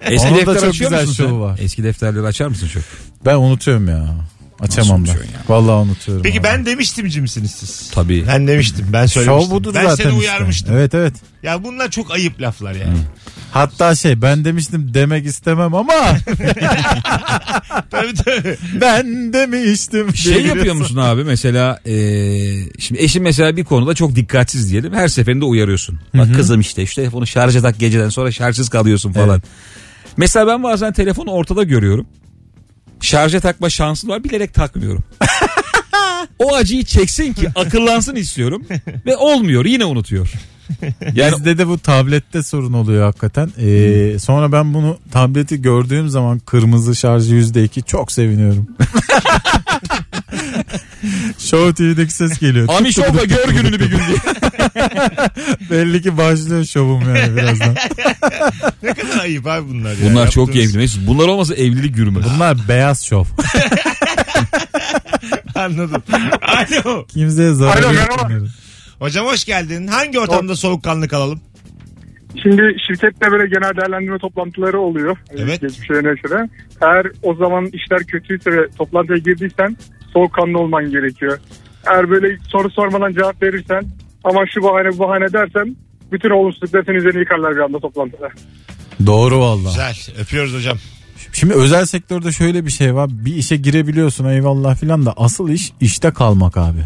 Eski 0.01 0.27
Onun 0.27 0.36
da 0.36 0.39
defter 0.39 0.55
çok 0.60 0.70
açıyor 0.70 0.91
güzel 0.91 1.08
musun 1.08 1.25
sen? 1.25 1.41
var. 1.41 1.60
Eski 1.62 1.84
defterleri 1.84 2.25
açar 2.25 2.48
mısın 2.48 2.67
çok? 2.67 2.84
ben 3.25 3.36
unutuyorum 3.36 3.88
ya. 3.88 4.05
Açamam 4.59 4.89
ben. 4.91 5.09
unutuyorsun 5.09 5.33
ya? 5.33 5.39
Vallahi 5.47 5.75
unutuyorum. 5.75 6.24
Peki 6.24 6.39
abi. 6.39 6.43
ben 6.43 6.65
demiştimci 6.65 7.21
misiniz 7.21 7.51
siz? 7.51 7.91
Tabii. 7.91 8.25
Ben 8.27 8.47
demiştim. 8.47 8.85
Ben 8.93 9.05
söylemiştim. 9.05 9.50
Şov 9.50 9.55
budur 9.55 9.74
ben 9.74 9.83
zaten 9.83 9.95
seni 9.95 10.07
işte. 10.07 10.19
uyarmıştım. 10.19 10.75
Evet 10.77 10.93
evet. 10.93 11.13
Ya 11.43 11.63
bunlar 11.63 11.91
çok 11.91 12.12
ayıp 12.12 12.41
laflar 12.41 12.75
yani. 12.75 12.97
Hatta 13.51 13.95
şey 13.95 14.21
ben 14.21 14.45
demiştim 14.45 14.93
demek 14.93 15.25
istemem 15.25 15.74
ama 15.74 15.93
tabii 17.91 18.13
tabii. 18.13 18.57
ben 18.81 19.33
demiştim. 19.33 20.15
Şey 20.15 20.33
diye 20.33 20.47
yapıyor 20.47 20.75
musun 20.75 20.97
abi 20.97 21.24
mesela 21.24 21.79
e, 21.85 21.93
şimdi 22.79 23.01
eşin 23.01 23.24
mesela 23.24 23.57
bir 23.57 23.63
konuda 23.63 23.93
çok 23.95 24.15
dikkatsiz 24.15 24.71
diyelim 24.71 24.93
her 24.93 25.07
seferinde 25.07 25.45
uyarıyorsun. 25.45 26.00
Bak 26.13 26.35
kızım 26.35 26.59
işte 26.62 26.85
şu 26.85 26.95
telefonu 26.95 27.27
şarja 27.27 27.62
tak 27.62 27.79
geceden 27.79 28.09
sonra 28.09 28.31
şarjsız 28.31 28.69
kalıyorsun 28.69 29.12
falan. 29.12 29.29
Evet. 29.29 29.43
Mesela 30.17 30.47
ben 30.47 30.63
bazen 30.63 30.93
telefonu 30.93 31.31
ortada 31.31 31.63
görüyorum. 31.63 32.07
Şarja 33.05 33.39
takma 33.39 33.69
şansım 33.69 34.09
var 34.09 34.24
bilerek 34.24 34.53
takmıyorum. 34.53 35.03
o 36.39 36.55
acıyı 36.55 36.83
çeksin 36.83 37.33
ki 37.33 37.50
akıllansın 37.55 38.15
istiyorum 38.15 38.65
ve 39.05 39.17
olmuyor 39.17 39.65
yine 39.65 39.85
unutuyor. 39.85 40.33
Yani 41.13 41.35
Bizde 41.35 41.57
de 41.57 41.67
bu 41.67 41.79
tablette 41.79 42.43
sorun 42.43 42.74
oluyor 42.74 43.05
hakikaten. 43.05 43.51
Ee, 43.59 44.19
sonra 44.19 44.51
ben 44.51 44.74
bunu 44.74 44.97
tableti 45.12 45.62
gördüğüm 45.62 46.09
zaman 46.09 46.39
kırmızı 46.39 46.95
şarjı 46.95 47.35
yüzde 47.35 47.63
iki 47.63 47.83
çok 47.83 48.12
seviniyorum. 48.12 48.67
Show 51.40 51.74
TV'deki 51.74 52.14
ses 52.14 52.40
geliyor. 52.40 52.68
Ami 52.78 52.94
Show'da 52.94 53.24
gör 53.25 53.50
gününü 53.50 53.80
bir 53.80 53.90
gün 53.90 53.98
diye. 53.98 54.18
Belli 55.72 56.02
ki 56.02 56.18
başlıyor 56.18 56.66
şovum 56.66 57.16
yani 57.16 57.36
birazdan. 57.38 57.75
Ne 58.84 58.94
kadar 58.94 59.20
ayıp 59.24 59.48
abi 59.48 59.70
bunlar 59.70 59.92
ya. 59.92 59.98
Bunlar 60.12 60.30
çok 60.32 60.48
Yaptığınız- 60.48 60.54
keyifli. 60.54 60.78
Mesut. 60.78 61.08
Bunlar 61.08 61.28
olmasa 61.28 61.56
evlilik 61.56 61.98
yürümez. 61.98 62.25
Bunlar 62.36 62.58
beyaz 62.68 63.06
şov. 63.06 63.25
Anladım. 65.56 66.04
Alo. 66.42 67.06
Kimseye 67.08 67.54
zarar 67.54 67.84
Alo, 67.84 67.94
yok 67.94 68.25
merhaba. 68.30 68.46
Hocam 69.00 69.25
hoş 69.25 69.46
geldin. 69.46 69.88
Hangi 69.88 70.20
ortamda 70.20 70.56
soğukkanlı 70.56 71.08
kalalım? 71.08 71.42
Şimdi 72.44 72.62
şirkette 72.88 73.32
böyle 73.32 73.48
genel 73.48 73.75
değerlendirme 73.78 74.18
toplantıları 74.20 74.80
oluyor. 74.80 75.18
Evet. 75.38 75.62
Geçmişe 75.62 75.94
yöneşene. 75.94 76.50
Eğer 76.82 77.06
o 77.24 77.36
zaman 77.36 77.66
işler 77.66 78.00
kötüyse 78.08 78.52
ve 78.52 78.68
toplantıya 78.78 79.18
girdiysen 79.18 79.78
soğukkanlı 80.15 80.60
olman 80.60 80.91
gerekiyor. 80.91 81.39
Eğer 81.88 82.10
böyle 82.10 82.38
soru 82.48 82.69
sormadan 82.69 83.13
cevap 83.13 83.43
verirsen 83.43 83.86
ama 84.24 84.41
şu 84.53 84.63
bahane 84.63 84.89
bu 84.93 85.00
bahane 85.00 85.34
dersen 85.34 85.75
bütün 86.12 86.29
olumsuzluklar 86.29 86.84
senin 86.86 86.98
üzerine 86.98 87.19
yıkarlar 87.19 87.55
bir 87.55 87.62
anda 87.62 87.79
toplantıda. 87.79 88.29
Doğru 89.05 89.39
valla. 89.39 89.69
Güzel. 89.69 89.95
Öpüyoruz 90.22 90.55
hocam. 90.55 90.77
Şimdi 91.34 91.53
özel 91.53 91.86
sektörde 91.86 92.31
şöyle 92.31 92.65
bir 92.65 92.72
şey 92.72 92.95
var. 92.95 93.10
Bir 93.12 93.36
işe 93.36 93.57
girebiliyorsun 93.57 94.25
eyvallah 94.25 94.75
filan 94.75 95.05
da 95.05 95.13
asıl 95.17 95.50
iş 95.50 95.72
işte 95.81 96.12
kalmak 96.12 96.57
abi. 96.57 96.81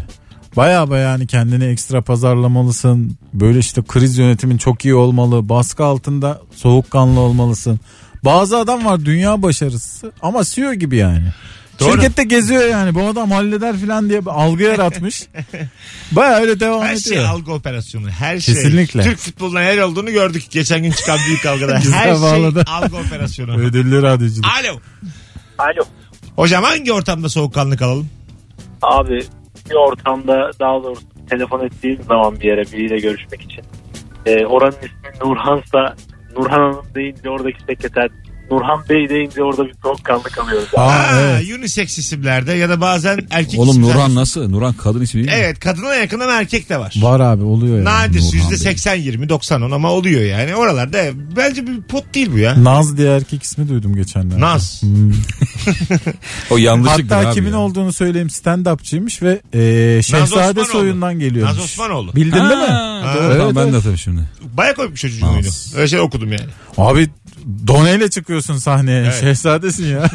Baya 0.56 0.90
baya 0.90 1.10
hani 1.10 1.26
kendini 1.26 1.64
ekstra 1.64 2.02
pazarlamalısın. 2.02 3.16
Böyle 3.34 3.58
işte 3.58 3.82
kriz 3.88 4.18
yönetimin 4.18 4.56
çok 4.56 4.84
iyi 4.84 4.94
olmalı. 4.94 5.48
Baskı 5.48 5.84
altında 5.84 6.40
soğukkanlı 6.54 7.20
olmalısın. 7.20 7.80
Bazı 8.24 8.56
adam 8.56 8.84
var 8.84 9.04
dünya 9.04 9.42
başarısı 9.42 10.12
ama 10.22 10.44
CEO 10.44 10.74
gibi 10.74 10.96
yani. 10.96 11.32
Doğru. 11.80 11.92
Şirkette 11.92 12.24
geziyor 12.24 12.64
yani 12.68 12.94
bu 12.94 13.06
adam 13.06 13.30
halleder 13.30 13.76
filan 13.76 14.08
diye 14.08 14.20
bir 14.20 14.30
algı 14.30 14.62
yaratmış. 14.62 15.22
Baya 16.12 16.36
öyle 16.40 16.60
devam 16.60 16.82
Her 16.82 16.96
şey 16.96 17.12
ediyor. 17.16 17.28
algı 17.28 17.52
operasyonu. 17.52 18.10
Her 18.10 18.40
şey. 18.40 18.54
Kesinlikle. 18.54 19.02
Türk 19.02 19.18
futbolundan 19.18 19.62
her 19.62 19.78
olduğunu 19.78 20.10
gördük. 20.12 20.42
Geçen 20.50 20.82
gün 20.82 20.90
çıkan 20.92 21.18
büyük 21.26 21.42
kavgada. 21.42 21.76
Güzel 21.78 21.92
her 21.98 22.12
şey 22.14 22.22
bağladı. 22.22 22.64
algı 22.68 22.96
operasyonu. 22.96 23.56
Ödüllü 23.60 24.02
radyoculuk. 24.02 24.46
Alo. 24.60 24.80
Alo. 25.58 25.84
Hocam 26.36 26.64
hangi 26.64 26.92
ortamda 26.92 27.28
soğukkanlı 27.28 27.76
kalalım? 27.76 28.08
Abi 28.82 29.20
bir 29.70 29.74
ortamda 29.74 30.50
daha 30.60 30.82
doğrusu 30.82 31.02
telefon 31.30 31.66
ettiğim 31.66 32.02
zaman 32.08 32.40
bir 32.40 32.44
yere 32.44 32.62
biriyle 32.72 32.98
görüşmek 32.98 33.42
için. 33.42 33.64
e, 34.26 34.46
oranın 34.46 34.72
ismi 34.76 35.28
Nurhan'sa 35.28 35.96
Nurhan 36.36 36.58
Hanım 36.60 36.84
deyince 36.94 37.30
oradaki 37.30 37.58
sekreter 37.68 38.08
Nurhan 38.50 38.84
Bey 38.88 39.08
deyince 39.08 39.42
orada 39.42 39.64
bir 39.66 39.74
soğukkanlı 39.82 40.22
kalıyoruz. 40.22 40.68
Aa, 40.76 40.80
Aa, 40.80 41.20
evet. 41.20 41.58
unisex 41.58 41.98
isimlerde 41.98 42.52
ya 42.52 42.68
da 42.68 42.80
bazen 42.80 43.18
erkek 43.30 43.60
Oğlum 43.60 43.70
isimler. 43.70 43.88
Nurhan 43.88 44.14
nasıl? 44.14 44.48
Nurhan 44.50 44.72
kadın 44.72 45.00
ismi 45.00 45.18
değil 45.18 45.26
mi? 45.38 45.42
Evet 45.44 45.60
kadına 45.60 45.94
yakın 45.94 46.20
ama 46.20 46.32
erkek 46.32 46.68
de 46.68 46.78
var. 46.78 46.94
Var 46.96 47.20
abi 47.20 47.44
oluyor 47.44 47.74
yani. 47.76 47.84
Nadir 47.84 48.20
Nurhan 48.20 48.36
yüzde 48.36 48.50
Bey. 48.50 48.56
80 48.58 48.94
20 48.94 49.28
90 49.28 49.62
10 49.62 49.70
ama 49.70 49.90
oluyor 49.90 50.22
yani. 50.22 50.54
Oralarda 50.56 51.04
bence 51.36 51.66
bir 51.66 51.82
pot 51.82 52.14
değil 52.14 52.30
bu 52.32 52.38
ya. 52.38 52.64
Naz 52.64 52.96
diye 52.96 53.16
erkek 53.16 53.42
ismi 53.42 53.68
duydum 53.68 53.94
geçenlerde. 53.94 54.40
Naz. 54.40 54.82
Hmm. 54.82 55.12
O 56.50 56.56
yanlışlıktır 56.58 57.14
Hatta 57.14 57.28
abi 57.28 57.34
kimin 57.34 57.50
ya. 57.52 57.58
olduğunu 57.58 57.92
söyleyeyim 57.92 58.28
stand-upçıymış 58.28 59.22
ve 59.22 59.40
e, 59.54 60.02
Şehzade 60.02 60.64
soyundan 60.64 61.18
geliyormuş. 61.18 61.56
Naz 61.56 61.64
Osmanoğlu. 61.64 62.14
Bildin 62.14 62.32
değil 62.32 62.44
mi? 62.60 62.66
Ha, 62.66 63.14
Doğru 63.16 63.24
Evet, 63.24 63.36
tamam 63.38 63.56
ben 63.56 63.66
de 63.66 63.70
hatırladım 63.76 63.98
şimdi. 63.98 64.20
Baya 64.56 64.74
koymuş 64.74 65.00
çocuğun 65.00 65.26
oyunu. 65.26 65.46
Öyle 65.76 65.88
şey 65.88 66.00
okudum 66.00 66.32
yani. 66.32 66.46
Abi 66.78 67.08
doneyle 67.66 68.10
çıkıyorsun 68.10 68.56
sahneye. 68.56 69.02
Evet. 69.02 69.20
Şehzadesin 69.20 69.86
ya. 69.86 70.02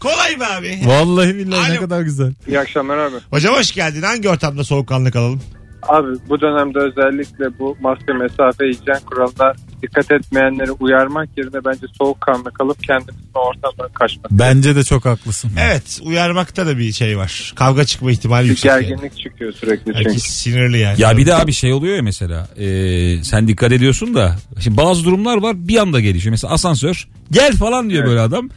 Kolay 0.00 0.40
be 0.40 0.46
abi. 0.46 0.80
Vallahi 0.84 1.34
billahi 1.36 1.68
ne 1.68 1.72
Alo. 1.72 1.80
kadar 1.80 2.00
güzel. 2.02 2.32
İyi 2.46 2.60
akşamlar 2.60 2.98
abi. 2.98 3.16
Hocam 3.30 3.54
hoş 3.54 3.72
geldin. 3.72 4.02
Hangi 4.02 4.28
ortamda 4.28 4.64
soğukkanlı 4.64 5.10
kalalım? 5.10 5.40
Abi 5.82 6.08
bu 6.28 6.40
dönemde 6.40 6.78
özellikle 6.78 7.58
bu 7.58 7.76
maske 7.80 8.12
mesafe 8.12 8.64
hijyen 8.64 9.00
kuralına 9.06 9.52
dikkat 9.82 10.10
etmeyenleri 10.12 10.70
uyarmak 10.72 11.28
yerine 11.36 11.64
bence 11.64 11.86
soğukkanlı 11.98 12.50
kalıp 12.52 12.82
kendimizin 12.82 13.28
o 13.34 13.38
ortamdan 13.38 13.92
kaçmak. 13.94 14.30
Bence 14.30 14.76
de 14.76 14.84
çok 14.84 15.04
haklısın. 15.04 15.50
Evet 15.60 16.00
uyarmakta 16.02 16.66
da 16.66 16.78
bir 16.78 16.92
şey 16.92 17.18
var. 17.18 17.52
Kavga 17.56 17.84
çıkma 17.84 18.10
ihtimali 18.10 18.44
Bir 18.44 18.48
yüksek. 18.48 18.70
yani. 18.70 18.86
gerginlik 18.86 19.18
çıkıyor 19.18 19.52
sürekli 19.52 19.84
çünkü. 19.84 19.98
Herkes 19.98 20.22
sinirli 20.22 20.78
yani. 20.78 21.00
Ya 21.00 21.16
bir 21.16 21.26
de 21.26 21.34
abi 21.34 21.52
şey 21.52 21.72
oluyor 21.72 21.96
ya 21.96 22.02
mesela 22.02 22.48
e, 22.56 23.24
sen 23.24 23.48
dikkat 23.48 23.72
ediyorsun 23.72 24.14
da 24.14 24.36
şimdi 24.60 24.76
bazı 24.76 25.04
durumlar 25.04 25.36
var 25.42 25.68
bir 25.68 25.76
anda 25.76 26.00
gelişiyor. 26.00 26.30
Mesela 26.30 26.52
asansör 26.54 27.08
gel 27.30 27.52
falan 27.52 27.90
diyor 27.90 28.06
böyle 28.06 28.20
adam. 28.20 28.50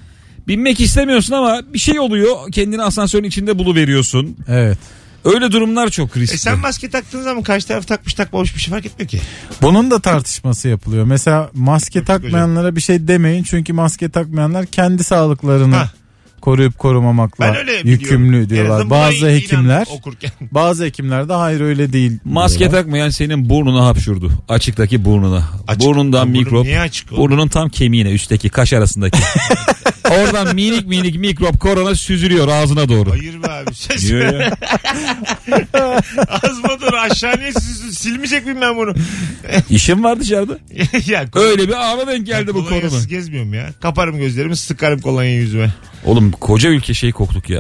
Binmek 0.48 0.80
istemiyorsun 0.80 1.34
ama 1.34 1.62
bir 1.74 1.80
şey 1.80 2.00
oluyor 2.00 2.52
kendini 2.52 2.82
asansörün 2.84 3.24
içinde 3.24 3.60
buluveriyorsun. 3.60 4.38
Evet. 4.48 4.78
Öyle 5.26 5.52
durumlar 5.52 5.90
çok 5.90 6.18
riskli. 6.18 6.36
E 6.36 6.38
sen 6.38 6.60
maske 6.60 6.90
taktığın 6.90 7.22
zaman 7.22 7.44
karşı 7.44 7.68
taraf 7.68 7.88
takmış 7.88 8.14
takmamış 8.14 8.56
bir 8.56 8.60
şey 8.60 8.72
fark 8.72 8.86
etmiyor 8.86 9.10
ki. 9.10 9.22
Bunun 9.62 9.92
da 9.92 10.00
tartışması 10.00 10.68
yapılıyor. 10.68 11.06
Mesela 11.06 11.50
maske 11.54 12.04
takmayanlara 12.04 12.76
bir 12.76 12.82
şey 12.82 13.08
demeyin. 13.08 13.44
Çünkü 13.44 13.74
maske 13.74 14.10
takmayanlar 14.10 14.66
kendi 14.66 15.04
sağlıklarını 15.04 15.76
Hah. 15.76 16.01
Koruyup 16.42 16.78
korumamakla 16.80 17.54
biliyorum. 17.62 17.90
yükümlü 17.90 18.50
diyorlar. 18.50 18.90
Bazı 18.90 19.30
hekimler 19.30 19.88
Okurken. 19.92 20.32
bazı 20.52 20.86
hekimler 20.86 21.30
de 21.30 21.34
hayır 21.34 21.62
öyle 21.62 21.94
değil. 21.94 22.12
Maske 22.26 22.60
diyorlar. 22.60 22.78
takmayan 22.82 23.10
senin 23.10 23.50
burnuna 23.50 23.86
hapşurdu. 23.86 24.32
Açıktaki 24.50 25.06
burnuna. 25.06 25.44
Açık. 25.68 25.88
Burnundan 25.90 26.28
Burnun 26.30 26.40
mikrop. 26.44 26.64
niye 26.66 26.80
açık 26.80 27.12
oğlum? 27.12 27.22
Burnunun 27.24 27.48
tam 27.48 27.70
kemiğine 27.70 28.12
üstteki 28.12 28.50
kaş 28.50 28.74
arasındaki. 28.74 29.20
Oradan 30.12 30.56
minik 30.56 30.88
minik 30.88 31.16
mikrop 31.20 31.60
korona 31.60 31.96
süzülüyor 31.96 32.48
ağzına 32.48 32.90
doğru. 32.90 33.12
Hayır 33.12 33.44
be 33.44 33.48
abi. 33.52 33.76
Ses. 33.76 34.12
Ağzıma 36.28 36.82
doğru 36.82 36.96
aşağı 36.98 37.40
niye 37.40 37.52
siz- 37.54 37.98
silmeyecek 37.98 38.46
miyim 38.46 38.62
ben 38.62 38.78
bunu? 38.78 38.94
İşim 39.70 40.04
var 40.04 40.20
dışarıda. 40.20 40.58
ya, 41.08 41.26
Öyle 41.36 41.68
bir 41.68 41.74
ana 41.94 42.08
denk 42.08 42.26
geldi 42.28 42.48
bu 42.48 42.54
korona. 42.54 42.70
kolonyasız 42.70 43.08
gezmiyorum 43.08 43.54
ya. 43.54 43.70
Kaparım 43.82 44.18
gözlerimi 44.18 44.56
sıkarım 44.56 45.02
kolonyayı 45.02 45.36
yüzüme. 45.38 45.74
Oğlum 46.06 46.31
koca 46.32 46.70
ülke 46.70 46.94
şey 46.94 47.12
koktuk 47.12 47.50
ya. 47.50 47.60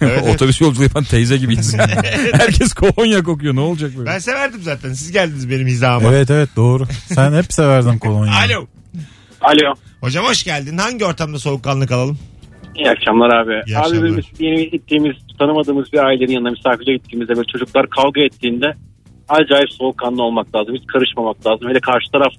Evet. 0.00 0.22
Otobüs 0.34 0.60
yolculuğu 0.60 0.82
yapan 0.82 1.04
teyze 1.04 1.36
gibiyiz. 1.36 1.76
Herkes 2.32 2.72
kolonya 2.72 3.22
kokuyor 3.22 3.54
ne 3.54 3.60
olacak 3.60 3.90
böyle? 3.96 4.10
Ben 4.10 4.18
severdim 4.18 4.62
zaten. 4.62 4.92
Siz 4.92 5.12
geldiniz 5.12 5.50
benim 5.50 5.66
hizama. 5.66 6.08
Evet 6.08 6.30
evet 6.30 6.48
doğru. 6.56 6.86
Sen 7.06 7.32
hep 7.32 7.52
severdin 7.52 7.98
kolonyayı. 7.98 8.54
Alo. 8.54 8.66
Alo. 9.40 9.74
Hocam 10.00 10.24
hoş 10.24 10.44
geldin. 10.44 10.78
Hangi 10.78 11.04
ortamda 11.04 11.38
soğukkanlı 11.38 11.86
kalalım? 11.86 12.18
İyi 12.74 12.90
akşamlar 12.90 13.30
abi. 13.36 13.52
İyi 13.66 13.78
abi 13.78 13.86
akşamlar. 13.86 14.16
biz 14.16 14.40
yeni 14.40 14.70
gittiğimiz 14.70 15.16
tanımadığımız 15.38 15.92
bir 15.92 15.98
ailenin 15.98 16.32
yanına 16.32 16.50
misafirliğe 16.50 16.96
gittiğimizde 16.96 17.36
böyle 17.36 17.46
çocuklar 17.46 17.90
kavga 17.90 18.20
ettiğinde 18.20 18.74
acayip 19.28 19.72
soğukkanlı 19.72 20.22
olmak 20.22 20.54
lazım. 20.54 20.74
Hiç 20.74 20.86
karışmamak 20.86 21.46
lazım. 21.46 21.68
Hele 21.68 21.80
karşı 21.80 22.10
taraf 22.12 22.32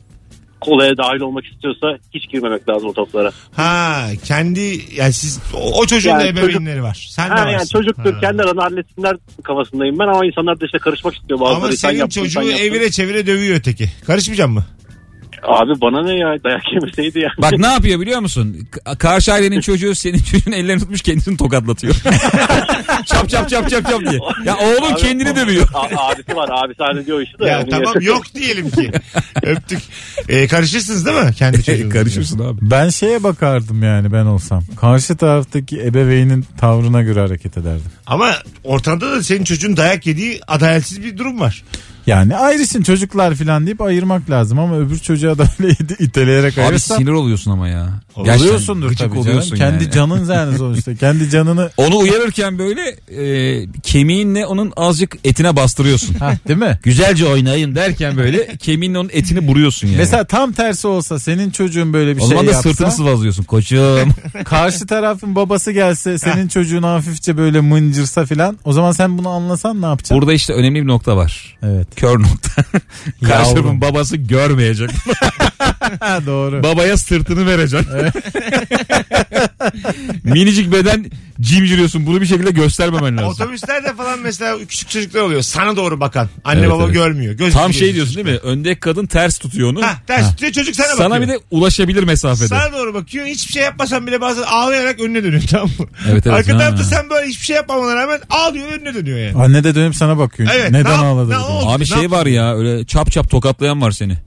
olaya 0.67 0.97
dahil 0.97 1.19
olmak 1.21 1.45
istiyorsa 1.45 1.87
hiç 2.13 2.29
girmemek 2.29 2.69
lazım 2.69 2.89
o 2.89 2.93
toplara. 2.93 3.31
Ha 3.55 4.05
kendi 4.25 4.79
yani 4.95 5.13
siz 5.13 5.39
o, 5.53 5.79
o 5.81 5.85
çocuğun 5.85 6.09
da 6.19 6.23
Yani 6.23 6.29
çocuk- 6.35 6.43
ebeveynleri 6.49 6.83
var. 6.83 7.07
Sen 7.09 7.29
de 7.29 7.33
Ha, 7.33 7.39
varsın. 7.39 7.51
yani 7.51 7.67
çocuktur 7.67 8.13
Ha. 8.13 8.19
kendi 8.19 8.43
aranı 8.43 8.61
halletsinler 8.61 9.15
kafasındayım 9.43 9.99
ben 9.99 10.07
ama 10.07 10.25
insanlar 10.25 10.59
da 10.61 10.65
işte 10.65 10.77
karışmak 10.77 11.15
istiyor 11.15 11.39
bazıları. 11.39 11.57
Ama 11.57 11.67
Sen 11.67 11.75
senin 11.89 11.99
yaptın, 11.99 12.21
sen 12.21 12.29
çocuğu 12.29 12.49
yaptın. 12.49 12.65
evire 12.65 12.91
çevire 12.91 13.27
dövüyor 13.27 13.55
öteki. 13.57 13.89
Karışmayacak 14.07 14.49
mı? 14.49 14.65
Abi 15.47 15.81
bana 15.81 16.03
ne 16.03 16.15
ya 16.15 16.43
dayak 16.43 16.73
yemeseydi 16.73 17.19
ya. 17.19 17.29
Bak 17.37 17.51
ne 17.57 17.67
yapıyor 17.67 17.99
biliyor 17.99 18.19
musun? 18.19 18.67
Karşı 18.99 19.33
ailenin 19.33 19.61
çocuğu 19.61 19.95
senin 19.95 20.17
çocuğun 20.17 20.51
ellerini 20.51 20.79
tutmuş 20.79 21.01
kendisini 21.01 21.37
tokatlatıyor. 21.37 21.95
çap 23.05 23.29
çap 23.29 23.49
çap 23.49 23.69
çap 23.69 23.89
çap 23.89 24.01
diye. 24.01 24.19
Ya 24.45 24.57
oğlun 24.57 24.93
Abi, 24.93 25.01
kendini 25.01 25.35
dövüyor. 25.35 25.67
A- 25.73 26.11
abisi 26.11 26.35
var 26.35 26.49
abisi 26.51 26.83
hallediyor 26.83 27.17
o 27.17 27.21
işi 27.21 27.39
de. 27.39 27.45
Ya 27.45 27.51
yani. 27.51 27.69
tamam 27.69 27.93
yok 28.01 28.23
diyelim 28.35 28.69
ki. 28.71 28.91
Öptük. 29.43 29.79
Ee, 30.29 30.47
karışırsınız 30.47 31.05
değil 31.05 31.23
mi? 31.23 31.33
Kendi 31.33 31.63
çocuğunuzla. 31.63 31.99
Karışırsın 31.99 32.39
abi. 32.39 32.57
Ben 32.61 32.89
şeye 32.89 33.23
bakardım 33.23 33.83
yani 33.83 34.11
ben 34.11 34.25
olsam. 34.25 34.63
Karşı 34.81 35.17
taraftaki 35.17 35.81
ebeveynin 35.81 36.45
tavrına 36.57 37.01
göre 37.01 37.19
hareket 37.19 37.57
ederdim. 37.57 37.91
Ama 38.07 38.33
ortamda 38.63 39.11
da 39.11 39.23
senin 39.23 39.43
çocuğun 39.43 39.77
dayak 39.77 40.07
yediği 40.07 40.39
adaletsiz 40.47 41.03
bir 41.03 41.17
durum 41.17 41.39
var. 41.39 41.63
Yani 42.07 42.35
ayrısın 42.37 42.83
çocuklar 42.83 43.35
falan 43.35 43.65
deyip 43.65 43.81
ayırmak 43.81 44.29
lazım 44.29 44.59
ama 44.59 44.77
öbür 44.77 44.97
çocuğa 44.99 45.37
da 45.37 45.47
öyle 45.59 45.75
iteleyerek 45.99 46.57
Abi 46.57 46.61
ayırırsan 46.61 46.97
sinir 46.97 47.11
oluyorsun 47.11 47.51
ama 47.51 47.67
ya. 47.67 47.89
oluyorsundur 48.15 48.89
Gerçekten 48.89 49.07
tabii 49.09 49.15
canım. 49.15 49.29
oluyorsun 49.29 49.55
Kendi 49.55 49.83
yani. 49.83 49.93
canın 49.93 50.29
yani 50.33 50.57
sonuçta. 50.57 50.95
Kendi 50.95 51.29
canını 51.29 51.69
Onu 51.77 51.97
uyarırken 51.97 52.59
böyle 52.59 52.81
e, 53.21 53.67
kemiğinle 53.83 54.45
onun 54.45 54.73
azıcık 54.75 55.17
etine 55.23 55.55
bastırıyorsun. 55.55 56.13
ha 56.15 56.33
değil 56.47 56.59
mi? 56.59 56.79
Güzelce 56.83 57.25
oynayın 57.25 57.75
derken 57.75 58.17
böyle 58.17 58.57
kemiğinle 58.57 58.97
onun 58.99 59.09
etini 59.13 59.47
buruyorsun 59.47 59.87
yani. 59.87 59.97
Mesela 59.97 60.23
tam 60.23 60.51
tersi 60.51 60.87
olsa 60.87 61.19
senin 61.19 61.49
çocuğun 61.51 61.93
böyle 61.93 62.15
bir 62.15 62.21
o 62.21 62.23
şey 62.23 62.29
zaman 62.29 62.47
da 62.47 62.51
yapsa 62.51 62.69
sırtını 62.69 62.91
sıvazlıyorsun 62.91 63.43
koçum. 63.43 64.13
karşı 64.45 64.87
tarafın 64.87 65.35
babası 65.35 65.71
gelse 65.71 66.17
senin 66.17 66.47
çocuğun 66.47 66.83
hafifçe 66.83 67.37
böyle 67.37 67.59
mıncırsa 67.61 68.25
filan 68.25 68.57
o 68.65 68.73
zaman 68.73 68.91
sen 68.91 69.17
bunu 69.17 69.29
anlasan 69.29 69.81
ne 69.81 69.85
yapacaksın? 69.85 70.17
Burada 70.17 70.33
işte 70.33 70.53
önemli 70.53 70.81
bir 70.81 70.87
nokta 70.87 71.17
var. 71.17 71.57
Evet. 71.63 71.87
Kör 71.99 72.19
nokta. 72.19 72.63
Yavrum. 73.21 73.53
tarafın 73.53 73.81
babası 73.81 74.17
görmeyecek. 74.17 74.89
Doğru. 76.25 76.63
Babaya 76.63 76.97
sırtını 76.97 77.45
vereceksin. 77.45 77.89
Minicik 80.23 80.71
beden 80.71 81.05
cimciriyorsun. 81.41 82.05
Bunu 82.05 82.21
bir 82.21 82.25
şekilde 82.25 82.51
göstermemen 82.51 83.17
lazım. 83.17 83.29
Otobüslerde 83.29 83.93
falan 83.95 84.19
mesela 84.19 84.57
küçük 84.69 84.89
çocuklar 84.89 85.21
oluyor. 85.21 85.41
Sana 85.41 85.75
doğru 85.75 85.99
bakan. 85.99 86.29
Anne 86.45 86.59
Evet, 86.59 86.71
baba 86.71 86.83
evet. 86.83 86.93
görmüyor. 86.93 87.33
Göz 87.33 87.53
Tam 87.53 87.73
şey 87.73 87.93
diyorsun 87.95 88.15
değil 88.15 88.27
mi? 88.27 88.37
Öndeki 88.43 88.79
kadın 88.79 89.05
ters 89.05 89.37
tutuyor 89.37 89.69
onu. 89.71 89.81
Ha, 89.83 89.97
ters 90.07 90.29
tutuyor 90.31 90.51
çocuk 90.51 90.75
sana, 90.75 90.87
bakıyor. 90.87 91.09
Sana 91.09 91.21
bir 91.21 91.27
de 91.27 91.39
ulaşabilir 91.51 92.03
mesafede. 92.03 92.47
Sana 92.47 92.73
doğru 92.73 92.93
bakıyor. 92.93 93.25
Hiçbir 93.25 93.53
şey 93.53 93.63
yapmasan 93.63 94.07
bile 94.07 94.21
bazen 94.21 94.43
ağlayarak 94.43 94.99
önüne 94.99 95.23
dönüyor 95.23 95.43
tamam 95.51 95.67
mı? 95.79 95.85
Evet, 96.11 96.27
evet. 96.27 96.37
Arka 96.37 96.53
Ha. 96.53 96.57
tarafta 96.57 96.83
sen 96.83 97.09
böyle 97.09 97.27
hiçbir 97.27 97.45
şey 97.45 97.55
yapmamana 97.55 97.95
rağmen 97.95 98.19
ağlıyor 98.29 98.67
önüne 98.67 98.93
dönüyor 98.93 99.17
yani. 99.19 99.43
Anne 99.43 99.63
de 99.63 99.75
dönüp 99.75 99.95
sana 99.95 100.17
bakıyor. 100.17 100.49
Evet, 100.55 100.71
ne 100.71 100.79
Neden 100.79 100.91
yap- 100.91 101.03
ağladı? 101.03 101.29
ne 101.29 101.35
diye. 101.37 101.45
Abi 101.91 101.99
şey 101.99 102.11
var 102.11 102.25
ya 102.25 102.55
öyle 102.57 102.85
çap 102.85 103.11
çap 103.11 103.29
tokatlayan 103.29 103.81
var 103.81 103.91
seni. 103.91 104.17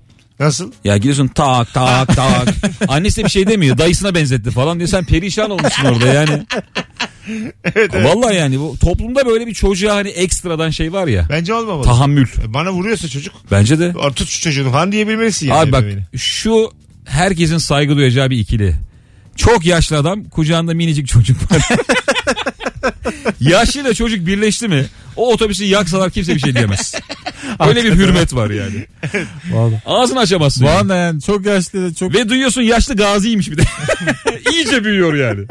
Nasıl? 0.41 0.73
Ya 0.85 0.97
gidiyorsun 0.97 1.29
tak 1.29 1.75
tak 1.75 2.17
tak. 2.17 2.49
Annesi 2.89 3.21
de 3.21 3.25
bir 3.25 3.31
şey 3.31 3.47
demiyor. 3.47 3.79
Dayısına 3.79 4.15
benzetti 4.15 4.51
falan 4.51 4.79
diyor. 4.79 4.89
Sen 4.89 5.05
perişan 5.05 5.51
olmuşsun 5.51 5.85
orada 5.85 6.07
yani. 6.07 6.47
Evet, 7.65 7.91
evet. 7.95 8.05
Vallahi 8.07 8.37
yani 8.37 8.61
bu 8.61 8.77
toplumda 8.81 9.27
böyle 9.27 9.47
bir 9.47 9.55
çocuğa 9.55 9.97
hani 9.97 10.09
ekstradan 10.09 10.71
şey 10.71 10.93
var 10.93 11.07
ya. 11.07 11.27
Bence 11.31 11.55
olmamalı. 11.55 11.85
Tahammül. 11.85 12.27
Bana 12.47 12.73
vuruyorsa 12.73 13.09
çocuk. 13.09 13.35
Bence 13.51 13.79
de. 13.79 13.95
"Aa, 14.01 14.11
Tut 14.13 14.29
şu 14.29 14.41
çocuğunu 14.43 14.71
falan 14.73 14.93
diyebilmelisin 14.93 15.49
yani. 15.49 15.59
Abi 15.59 15.73
bak 15.73 15.83
ebeveyni. 15.83 16.03
şu 16.17 16.71
herkesin 17.05 17.59
saygı 17.59 17.97
duyacağı 17.97 18.31
bir 18.31 18.39
ikili. 18.39 18.75
Çok 19.37 19.67
yaşlı 19.67 19.97
adam 19.99 20.25
kucağında 20.25 20.75
minicik 20.75 21.07
çocuk 21.09 21.53
var. 21.53 21.63
Yaşlı 23.41 23.81
ile 23.81 23.95
çocuk 23.95 24.27
birleşti 24.27 24.69
mi 24.69 24.87
o 25.17 25.33
otobüsü 25.33 25.65
yaksalar 25.65 26.11
kimse 26.11 26.35
bir 26.35 26.41
şey 26.41 26.55
diyemez. 26.55 26.95
Öyle 27.69 27.85
bir 27.85 27.93
hürmet 27.93 28.35
var 28.35 28.51
yani. 28.51 28.87
Vallahi. 29.51 29.83
Ağzını 29.87 30.19
açamazsın. 30.19 30.65
Yani. 30.65 30.79
anda 30.79 30.97
yani 30.97 31.23
çok 31.23 31.47
yaşlı 31.47 31.91
da 31.91 31.95
çok 31.95 32.15
Ve 32.15 32.29
duyuyorsun 32.29 32.63
yaşlı 32.63 32.97
gaziymiş 32.97 33.51
bir 33.51 33.59
de. 33.59 33.63
İyice 34.53 34.85
büyüyor 34.85 35.15
yani. 35.15 35.47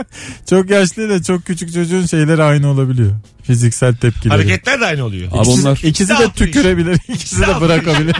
çok 0.49 0.69
yaşlı 0.69 1.05
ile 1.05 1.23
çok 1.23 1.45
küçük 1.45 1.73
çocuğun 1.73 2.05
şeyleri 2.05 2.43
aynı 2.43 2.71
olabiliyor. 2.71 3.11
Fiziksel 3.43 3.95
tepkileri. 3.95 4.33
Hareketler 4.33 4.81
de 4.81 4.85
aynı 4.85 5.05
oluyor. 5.05 5.27
Abi 5.31 5.49
onlar 5.49 5.79
İkisi 5.83 6.13
Ne 6.13 6.19
de 6.19 6.31
tükürebilir, 6.35 6.97
ikisi 7.13 7.41
de 7.41 7.61
bırakabilir. 7.61 8.15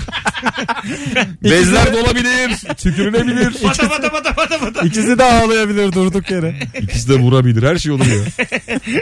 bezler 1.43 1.93
de 1.93 1.97
olabilir, 1.97 2.75
tükürülebilir. 2.77 3.53
Pata 3.61 3.89
pata. 4.59 4.81
İkisi 4.85 5.17
de 5.17 5.23
ağlayabilir 5.23 5.91
durduk 5.93 6.31
yere. 6.31 6.55
İkisi 6.81 7.09
de 7.09 7.13
vurabilir. 7.15 7.63
Her 7.63 7.77
şey 7.77 7.91
oluyor. 7.91 8.25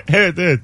Evet 0.07 0.33
evet. 0.38 0.59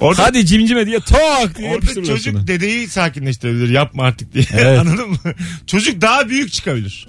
Orada, 0.00 0.22
Hadi 0.22 0.46
cimcime 0.46 0.86
diye 0.86 1.00
tak 1.20 1.58
diye 1.58 1.68
orada 1.68 1.74
yapıştırıyorlar 1.74 2.16
çocuk 2.16 2.46
dedeyi 2.46 2.88
sakinleştirebilir. 2.88 3.68
Yapma 3.68 4.02
artık 4.02 4.34
diye. 4.34 4.44
Evet. 4.52 4.78
Anladın 4.78 5.10
mı? 5.10 5.18
Çocuk 5.66 6.00
daha 6.00 6.28
büyük 6.28 6.52
çıkabilir. 6.52 7.06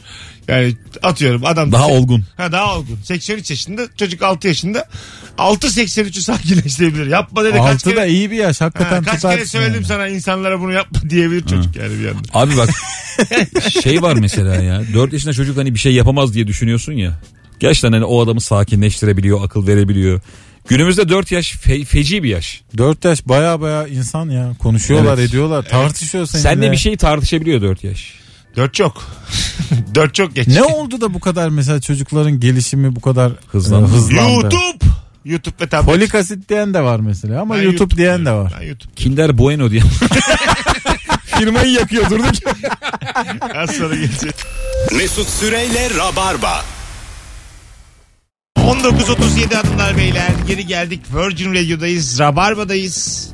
Yani 0.48 0.76
atıyorum 1.04 1.46
adam 1.46 1.72
Daha 1.72 1.88
olgun. 1.88 2.24
Ha 2.38 2.52
daha 2.52 2.78
olgun. 2.78 3.00
83 3.04 3.50
yaşında 3.50 3.82
çocuk 3.98 4.22
6 4.22 4.48
yaşında 4.48 4.90
6 5.38 5.68
83'ü 5.68 6.22
sakinleştirebilir. 6.22 7.08
Yapma 7.08 7.44
dede 7.44 7.58
kaç 7.58 7.74
Altı 7.76 7.90
da 7.90 7.96
kere 7.96 8.10
iyi 8.10 8.32
bir 8.32 8.36
yaş 8.36 8.62
Ha, 8.62 8.66
hakikaten 8.66 9.04
kaç 9.04 9.16
tutarsın 9.16 9.38
kere 9.38 9.46
söyledim 9.48 9.74
yani. 9.74 9.86
sana 9.86 10.08
insanlara 10.08 10.60
bunu 10.62 10.74
yapma 10.74 11.00
diyebilir 11.10 11.42
çocuk 11.42 11.76
yani 11.76 12.00
bir 12.00 12.06
yandan. 12.06 12.24
Abi 12.34 12.58
bak 12.58 12.70
şey 13.84 14.02
var 14.02 14.16
mesela 14.16 14.56
ya 14.56 14.82
4 14.94 15.14
yaşında 15.14 15.34
çocuk 15.34 15.58
hani 15.58 15.74
bir 15.74 15.80
şey 15.80 15.94
yapamaz 15.94 16.34
diye 16.34 16.48
düşünüyorsun 16.48 16.94
ya. 16.94 17.20
Gerçekten 17.60 17.92
hani 17.92 18.06
o 18.06 18.22
adamı 18.24 18.42
sakinleştirebiliyor, 18.42 19.46
akıl 19.46 19.68
verebiliyor. 19.68 20.22
Günümüzde 20.68 21.10
4 21.10 21.32
yaş 21.32 21.54
fe- 21.56 21.86
feci 21.86 22.24
bir 22.24 22.30
yaş. 22.30 22.62
4 22.78 23.06
yaş 23.06 23.28
baya 23.28 23.62
baya 23.62 23.88
insan 23.88 24.30
ya. 24.30 24.54
Konuşuyorlar 24.60 25.18
Evet. 25.18 25.30
ediyorlar 25.30 25.64
tartışıyor 25.70 26.26
seninle. 26.26 26.50
Seninle 26.50 26.72
bir 26.72 26.78
şey 26.78 26.98
tartışabiliyor 26.98 27.62
4 27.62 27.84
yaş. 27.84 28.14
4 28.56 28.74
çok. 28.74 29.04
4 29.96 30.16
çok 30.16 30.36
geç. 30.36 30.48
Ne 30.48 30.64
oldu 30.64 31.02
da 31.02 31.14
bu 31.14 31.20
kadar 31.20 31.50
mesela 31.50 31.82
çocukların 31.82 32.40
gelişimi 32.40 32.96
bu 32.96 33.02
kadar 33.02 33.32
Hızlandı. 33.52 33.86
e, 33.86 33.96
hızlandı? 33.96 34.32
YouTube. 34.32 34.86
YouTube 35.26 35.56
ve 35.62 35.68
tablet. 35.68 35.86
Folik 35.96 36.16
asit 36.16 36.50
diyen 36.50 36.74
de 36.74 36.82
var 36.82 37.00
mesela 37.00 37.42
ama 37.42 37.56
Ben 37.56 37.62
YouTube, 37.62 37.96
diyen 37.98 38.22
de 38.22 38.26
diyorum. 38.26 38.44
var. 38.44 38.54
Ben 38.62 38.68
YouTube. 38.68 38.94
Kinder 38.96 39.38
Bueno 39.38 39.72
diye. 39.72 39.82
Firmayı 41.26 41.72
yakıyor 41.72 42.10
durduk. 42.10 42.26
Az 43.56 43.72
sonra 43.72 43.96
geleceğiz. 43.96 44.36
Mesut 44.98 45.28
Süreyle 45.30 45.90
Rabarba. 45.98 46.64
19.37 48.62 49.56
hanımlar 49.56 49.98
beyler 49.98 50.30
geri 50.48 50.68
geldik 50.68 51.00
Virgin 51.16 51.54
Radio'dayız 51.54 52.20
Rabarba'dayız 52.20 53.30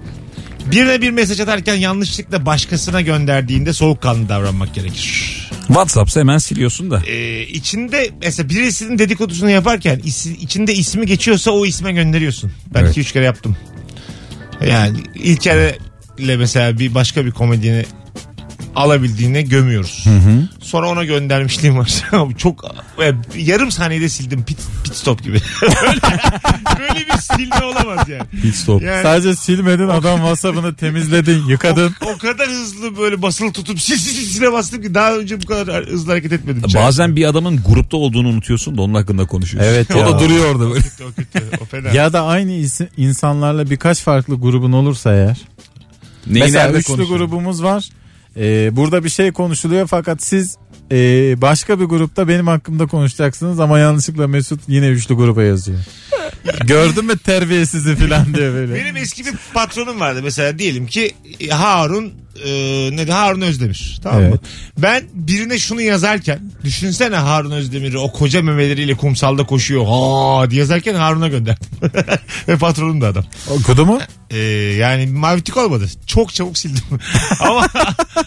Birine 0.72 1.02
bir 1.02 1.12
mesaj 1.12 1.40
atarken 1.40 1.76
yanlışlıkla 1.76 2.46
başkasına 2.46 3.02
gönderdiğinde 3.02 3.74
soğukkanlı 3.74 4.30
davranmak 4.30 4.74
gerekir. 4.76 5.38
WhatsApp'sa 5.68 6.20
hemen 6.20 6.38
siliyorsun 6.38 6.92
da. 6.92 7.02
Ee, 7.08 7.42
içinde 7.42 8.10
mesela 8.24 8.50
birisinin 8.50 9.00
dedikodusunu 9.00 9.50
yaparken 9.50 10.02
içinde 10.40 10.74
ismi 10.74 11.06
geçiyorsa 11.06 11.52
o 11.52 11.66
isme 11.66 11.92
gönderiyorsun. 11.92 12.52
Ben 12.74 12.80
Evet. 12.80 12.92
iki 12.92 13.02
üç 13.02 13.12
kere 13.12 13.26
yaptım. 13.26 13.58
Yani 14.68 14.98
İlker'le 15.16 15.76
mesela 16.20 16.80
bir 16.80 16.96
başka 16.96 17.26
bir 17.26 17.32
komedini 17.32 17.86
alabildiğine 18.78 19.42
gömüyoruz. 19.42 20.06
Sonra 20.62 20.90
ona 20.90 21.04
göndermişliğim 21.04 21.78
var. 21.78 22.04
Çok 22.38 22.66
e, 23.04 23.13
yarım 23.38 23.72
saniyede 23.72 24.10
sildim 24.10 24.44
pit, 24.44 24.58
pit 24.84 24.96
stop 24.96 25.24
gibi. 25.24 25.42
böyle, 25.62 26.00
böyle 26.80 27.06
bir 27.08 27.18
silme 27.22 27.66
olamaz 27.66 28.10
yani. 28.10 28.24
Pit 28.42 28.56
stop. 28.56 28.82
Yani 28.82 29.04
Sadece 29.04 29.36
silmedin 29.36 29.88
adam 29.88 30.18
WhatsApp'ını 30.18 30.76
temizledin 30.76 31.46
yıkadın. 31.46 31.96
o 32.16 32.18
kadar 32.18 32.48
hızlı 32.50 32.98
böyle 32.98 33.22
basılı 33.22 33.52
tutup 33.52 33.82
sil 33.86 34.00
sil 34.04 34.13
sil 34.18 34.28
sile 34.34 34.52
bastım 34.52 34.82
ki 34.82 34.94
daha 34.94 35.13
önce 35.13 35.42
bu 35.42 35.46
kadar 35.46 35.86
hızlı 35.86 36.12
hareket 36.12 36.32
etmedim. 36.34 36.63
Bazen 36.76 37.16
bir 37.16 37.26
adamın 37.26 37.62
grupta 37.68 37.98
olduğunu 37.98 38.28
unutuyorsun 38.28 38.78
da 38.78 38.82
onun 38.82 38.94
hakkında 38.94 39.26
konuşuyorsun. 39.26 39.72
Evet 39.72 39.88
O 39.96 40.00
da 40.00 40.20
duruyor 40.20 40.46
orada 40.56 40.70
böyle. 40.70 40.86
o 41.10 41.12
kötü, 41.16 41.46
o 41.62 41.66
fena. 41.66 41.90
Ya 41.90 42.13
da 42.13 42.26
aynı 42.26 42.68
insanlarla 42.98 43.70
birkaç 43.70 44.02
farklı 44.02 44.36
grubun 44.36 44.72
olursa 44.72 45.13
eğer. 45.13 45.38
Neyi 46.28 46.44
Mesela 46.44 46.72
üçlü 46.72 47.06
grubumuz 47.08 47.63
var. 47.63 47.90
Ee, 48.39 48.76
burada 48.76 49.04
bir 49.04 49.10
şey 49.10 49.32
konuşuluyor 49.32 49.88
fakat 49.88 50.23
siz 50.23 50.58
e, 50.91 50.97
başka 51.41 51.80
bir 51.80 51.86
grupta 51.86 52.28
benim 52.28 52.47
hakkımda 52.47 52.88
konuşacaksınız 52.88 53.60
ama 53.60 53.80
yanlışlıkla 53.80 54.28
Mesut 54.28 54.62
yine 54.67 54.88
üçlü 54.88 55.15
gruba 55.15 55.43
yazıyor. 55.43 55.80
Gördün 56.67 57.06
mü 57.06 57.17
terbiyesizi 57.17 57.95
falan 57.95 58.34
diye 58.34 58.54
böyle. 58.54 58.76
Benim 58.76 58.97
eski 58.97 59.26
bir 59.26 59.34
patronum 59.54 60.00
vardı 60.00 60.19
mesela 60.23 60.60
diyelim 60.60 60.88
ki 60.88 61.15
Harun 61.50 62.13
e, 62.45 62.52
ne 62.95 63.08
de 63.08 63.12
Harun 63.12 63.41
Özdemir 63.41 64.00
tamam 64.04 64.21
mı? 64.21 64.28
Evet. 64.30 64.39
Ben 64.78 65.04
birine 65.13 65.60
şunu 65.60 65.82
yazarken 65.82 66.39
düşünsene 66.63 67.15
Harun 67.15 67.52
Özdemir'i 67.52 67.97
o 67.97 68.12
koca 68.12 68.41
memeleriyle 68.41 68.93
kumsalda 68.95 69.43
koşuyor 69.45 69.86
ha 69.86 70.52
diye 70.52 70.60
yazarken 70.60 70.95
Harun'a 70.95 71.28
gönderdim. 71.28 71.67
Ve 72.47 72.58
patronum 72.58 73.02
da 73.02 73.08
adam. 73.08 73.23
Okudu 73.50 73.86
mu? 73.86 74.00
E, 74.32 74.38
yani 74.80 75.06
mavi 75.08 75.41
tik 75.41 75.58
olmadı. 75.58 75.86
Çok 76.08 76.34
çabuk 76.34 76.58
sildim. 76.58 76.84
Ama 77.39 77.67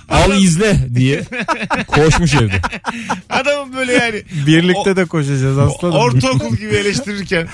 Al 0.08 0.32
izle 0.42 0.80
diye 0.94 1.22
koşmuş 1.88 2.34
evde. 2.34 2.60
adamın 3.30 3.76
böyle 3.76 3.92
yani 3.92 4.22
Birlikte 4.46 4.96
de 4.96 5.04
koşacağız 5.04 5.58
aslanım. 5.58 5.94
ortaokul 5.96 6.56
gibi 6.56 6.74
eleştirirken 6.74 7.48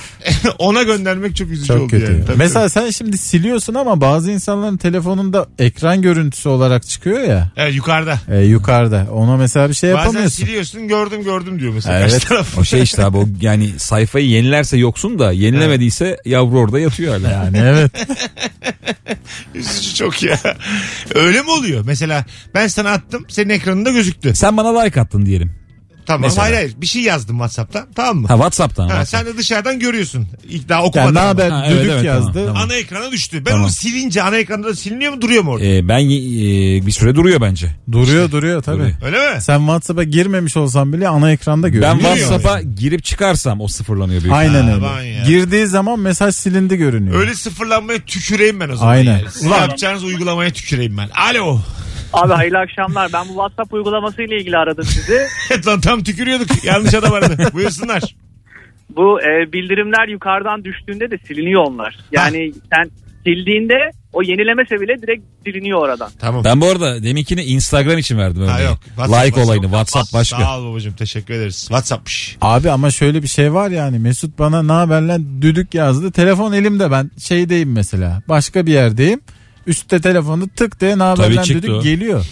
ona 0.59 0.83
göndermek 0.83 1.37
çok 1.37 1.51
üzücü 1.51 1.66
Çok 1.69 1.81
oldu 1.81 1.88
kötü. 1.90 2.05
yani. 2.05 2.19
ya. 2.19 2.25
Tabii, 2.25 2.37
Mesela 2.38 2.69
sen 2.69 2.90
şimdi 2.90 3.19
siliyorsun 3.19 3.75
ama 3.75 4.01
bazı 4.01 4.31
insanların 4.31 4.77
telefonunda 4.77 5.47
ekran 5.59 6.03
görüntüsü 6.03 6.46
olarak 6.49 6.87
çıkıyor 6.87 7.21
ya 7.21 7.51
Evet, 7.57 7.75
yukarıda. 7.75 8.21
e, 8.31 8.39
yukarıda. 8.41 9.07
Ona 9.13 9.37
mesela 9.37 9.69
bir 9.69 9.75
şey 9.75 9.91
Bazen 9.93 10.01
yapamıyorsun. 10.05 10.45
siliyorsun 10.45 10.89
gördüm 10.89 11.23
gördüm 11.25 11.61
diyor 11.61 11.73
mesela. 11.75 11.99
Evet. 12.01 12.11
Karşı 12.13 12.29
taraf. 12.29 12.59
O 12.59 12.65
şey 12.65 12.83
işte 12.83 13.05
abi 13.05 13.17
o 13.17 13.25
yani 13.41 13.71
sayfayı 13.79 14.29
yenilerse 14.29 14.77
yoksun 14.77 15.19
da 15.19 15.33
yenilemediyse 15.33 16.17
yavru 16.25 16.59
orada 16.59 16.79
yatıyor 16.81 17.21
hala. 17.21 17.31
Yani 17.31 17.59
evet. 17.59 17.91
Üzücü 19.55 19.95
çok 19.95 20.23
ya. 20.23 20.39
Öyle 21.15 21.43
mi 21.43 21.51
oluyor? 21.51 21.83
Mesela 21.87 22.25
ben 22.55 22.67
sana 22.67 22.91
attım 22.91 23.25
senin 23.29 23.51
ekranında 23.51 23.91
gözüktü. 23.91 24.35
Sen 24.35 24.57
bana 24.57 24.81
like 24.81 25.01
attın 25.01 25.27
diyelim. 25.27 25.53
Tamam 26.07 26.21
Mesela. 26.23 26.42
hayır 26.45 26.55
hayır 26.55 26.73
bir 26.77 26.87
şey 26.87 27.03
yazdım 27.03 27.37
Whatsapp'tan 27.37 27.87
tamam 27.95 28.16
mı? 28.16 28.29
Ha 28.29 28.35
Whatsapp'tan. 28.35 28.83
Ha, 28.85 28.88
WhatsApp. 28.90 29.25
sen 29.25 29.35
de 29.35 29.38
dışarıdan 29.38 29.79
görüyorsun. 29.79 30.27
İlk 30.49 30.69
daha 30.69 30.79
Yani 30.79 30.88
okumadan. 30.88 31.14
ne 31.14 31.21
ama. 31.21 31.29
haber 31.29 31.51
Ha, 31.51 31.64
evet, 31.69 31.81
düdük 31.81 31.92
evet, 31.92 32.05
yazdı. 32.05 32.31
tamam, 32.35 32.47
tamam. 32.47 32.62
Ana 32.62 32.75
ekrana 32.75 33.11
düştü. 33.12 33.38
Ben 33.47 33.51
Tamam. 33.51 33.62
onu 33.64 33.71
silince 33.71 34.23
ana 34.23 34.37
ekranda 34.37 34.69
da 34.69 34.75
siliniyor 34.75 35.12
mu 35.12 35.21
duruyor 35.21 35.42
mu 35.42 35.51
orada? 35.51 35.64
Ee, 35.64 35.88
ben 35.88 36.01
e, 36.01 36.11
bir 36.87 36.92
süre 36.92 37.14
duruyor 37.14 37.40
bence. 37.40 37.77
Duruyor 37.92 38.31
duruyor 38.31 38.62
tabii. 38.62 38.79
Duruyor. 38.79 38.97
Öyle 39.05 39.35
mi? 39.35 39.40
Sen 39.42 39.59
WhatsApp'a 39.59 40.03
girmemiş 40.03 40.57
olsan 40.57 40.92
bile 40.92 41.09
ana 41.09 41.33
ekranda 41.33 41.69
görünüyor. 41.69 41.92
Ben 41.92 41.99
Duruyor. 42.01 42.16
WhatsApp'a 42.16 42.62
girip 42.62 43.05
çıkarsam 43.05 43.61
o 43.61 43.69
sıfırlanıyor 43.69 44.23
büyük. 44.23 44.35
Aynen 44.35 44.81
Ha, 44.81 44.99
öyle. 45.01 45.09
ya. 45.09 45.25
Girdiği 45.25 45.66
zaman 45.66 45.99
mesaj 45.99 46.35
silindi 46.35 46.77
görünüyor. 46.77 47.21
Öyle 47.21 47.35
sıfırlanmaya 47.35 47.99
tüküreyim 47.99 48.61
ben 48.61 48.69
o 48.69 48.77
zaman. 48.77 48.92
Aynen. 48.92 49.12
Yani. 49.19 49.31
Sizin 49.31 49.51
yapacağınız 49.51 50.05
uygulamaya 50.05 50.51
tüküreyim 50.51 50.97
ben. 50.99 51.09
Alo. 51.09 51.61
Abi 52.17 52.33
hayırlı 52.33 52.59
akşamlar. 52.59 53.13
Ben 53.13 53.25
bu 53.29 53.33
WhatsApp 53.33 53.73
uygulaması 53.73 54.23
ile 54.23 54.37
ilgili 54.37 54.57
aradım 54.57 54.85
sizi. 54.85 55.19
Lan 55.67 55.81
tam 55.81 56.03
tükürüyorduk. 56.03 56.65
Yanlış 56.65 56.95
adam 56.95 57.13
aradı. 57.13 57.37
Buyursunlar. 57.53 58.03
Bu 58.97 59.21
e, 59.23 59.53
bildirimler 59.53 60.09
yukarıdan 60.09 60.65
düştüğünde 60.65 61.11
de 61.11 61.19
siliniyor 61.29 61.63
onlar. 61.67 61.97
Yani 62.13 62.53
sen 62.75 62.91
sildiğinde 63.25 63.75
o 64.13 64.23
yenilemese 64.23 64.81
bile 64.81 65.03
direkt 65.03 65.25
siliniyor 65.47 65.81
oradan. 65.81 66.11
Tamam. 66.19 66.45
Ben 66.45 66.61
bu 66.61 66.67
arada 66.67 67.03
deminkini 67.03 67.43
Instagram 67.45 67.99
için 67.99 68.19
verdim 68.19 68.43
Ha, 68.43 68.55
örneği. 68.55 68.67
yok. 68.67 68.79
WhatsApp, 68.85 69.27
like 69.27 69.41
olayını 69.41 69.65
WhatsApp. 69.65 70.07
WhatsApp 70.07 70.13
başka. 70.15 70.39
Sağ 70.39 70.61
ol 70.61 70.71
babacığım 70.71 70.93
teşekkür 70.95 71.35
ederiz. 71.35 71.61
WhatsApp'mış. 71.61 72.37
Abi 72.41 72.71
ama 72.71 72.91
şöyle 72.91 73.23
bir 73.23 73.29
şey 73.29 73.53
var 73.55 73.71
yani 73.71 73.99
Mesut 73.99 74.39
bana 74.39 74.63
ne 74.63 74.73
haber 74.73 75.03
lan 75.03 75.43
düdük 75.43 75.75
yazdı. 75.75 76.13
Telefon 76.13 76.53
elimde 76.53 76.91
ben 76.91 77.11
şeydeyim 77.19 77.73
mesela. 77.73 78.23
Başka 78.29 78.67
bir 78.67 78.73
yerdeyim. 78.73 79.21
Üstte 79.67 80.01
telefonu 80.01 80.49
tık 80.49 80.81
diye 80.81 80.99
ne 80.99 81.03
haber 81.03 81.25
Tabii 81.25 81.37
lan 81.37 81.43
çıktı 81.43 81.63
düdük 81.63 81.75
o. 81.77 81.83
geliyor. 81.83 82.27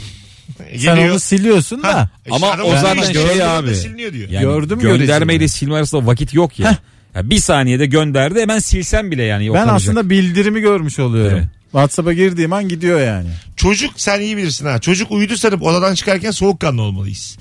Sen 0.58 0.78
geliyor. 0.96 1.10
onu 1.10 1.20
siliyorsun 1.20 1.82
da. 1.82 1.94
Ha, 1.94 2.08
Ama 2.30 2.50
işte 2.50 2.62
o 2.62 2.70
zaten 2.76 3.02
işte 3.02 3.12
şey 3.34 3.44
abi. 3.44 3.74
siliniyor 3.74 4.12
diyor. 4.12 4.28
Yani 4.30 4.42
Gördüm 4.42 4.78
göndermeyle 4.78 5.38
göreceğim. 5.38 5.48
silme 5.48 5.74
arasında 5.74 6.06
vakit 6.06 6.34
yok 6.34 6.58
ya. 6.58 6.76
Ya 7.14 7.30
bir 7.30 7.38
saniyede 7.38 7.86
gönderdi 7.86 8.40
hemen 8.40 8.58
silsem 8.58 9.10
bile 9.10 9.22
yani 9.22 9.46
yok 9.46 9.56
ben 9.56 9.60
olacak. 9.60 9.76
aslında 9.76 10.10
bildirimi 10.10 10.60
görmüş 10.60 10.98
oluyorum. 10.98 11.38
Evet. 11.38 11.48
WhatsApp'a 11.72 12.12
girdiğim 12.12 12.52
an 12.52 12.68
gidiyor 12.68 13.00
yani. 13.00 13.28
Çocuk 13.56 13.90
sen 13.96 14.20
iyi 14.20 14.36
bilirsin 14.36 14.66
ha. 14.66 14.78
Çocuk 14.80 15.10
uyudu 15.10 15.36
sanıp 15.36 15.62
odadan 15.62 15.94
çıkarken 15.94 16.30
soğukkanlı 16.30 16.82
olmalıyız. 16.82 17.36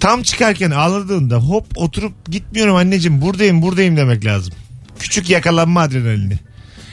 Tam 0.00 0.22
çıkarken 0.22 0.70
ağladığında 0.70 1.36
hop 1.36 1.66
oturup 1.76 2.12
gitmiyorum 2.30 2.76
anneciğim 2.76 3.20
buradayım 3.20 3.62
buradayım 3.62 3.96
demek 3.96 4.24
lazım. 4.24 4.54
Küçük 4.98 5.30
yakalanma 5.30 5.80
adrenalini. 5.80 6.38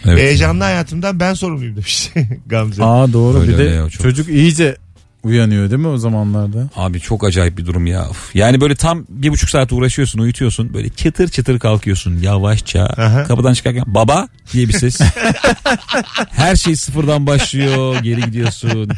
Evet. 0.05 0.19
Heyecanlı 0.23 0.63
hayatımdan 0.63 1.19
ben 1.19 1.33
sorumluyum 1.33 1.75
demiş 1.75 2.09
Gamze. 2.47 2.83
Aa 2.83 3.13
doğru 3.13 3.39
Öyle 3.39 3.51
bir 3.53 3.57
de 3.57 3.61
öyle 3.61 3.75
ya, 3.75 3.89
çok- 3.89 4.03
çocuk 4.03 4.29
iyice 4.29 4.77
uyanıyor 5.23 5.69
değil 5.69 5.81
mi 5.81 5.87
o 5.87 5.97
zamanlarda? 5.97 6.69
Abi 6.75 6.99
çok 6.99 7.23
acayip 7.23 7.57
bir 7.57 7.65
durum 7.65 7.87
ya. 7.87 8.09
Of. 8.09 8.35
Yani 8.35 8.61
böyle 8.61 8.75
tam 8.75 9.05
bir 9.09 9.29
buçuk 9.29 9.49
saat 9.49 9.73
uğraşıyorsun 9.73 10.19
uyutuyorsun. 10.19 10.73
Böyle 10.73 10.89
çıtır 10.89 11.27
çıtır 11.27 11.59
kalkıyorsun 11.59 12.19
yavaşça. 12.21 12.83
Aha. 12.85 13.23
Kapıdan 13.23 13.53
çıkarken 13.53 13.83
baba 13.87 14.27
diye 14.53 14.67
bir 14.67 14.73
ses. 14.73 14.99
Her 16.29 16.55
şey 16.55 16.75
sıfırdan 16.75 17.27
başlıyor. 17.27 17.99
Geri 18.03 18.21
gidiyorsun. 18.21 18.89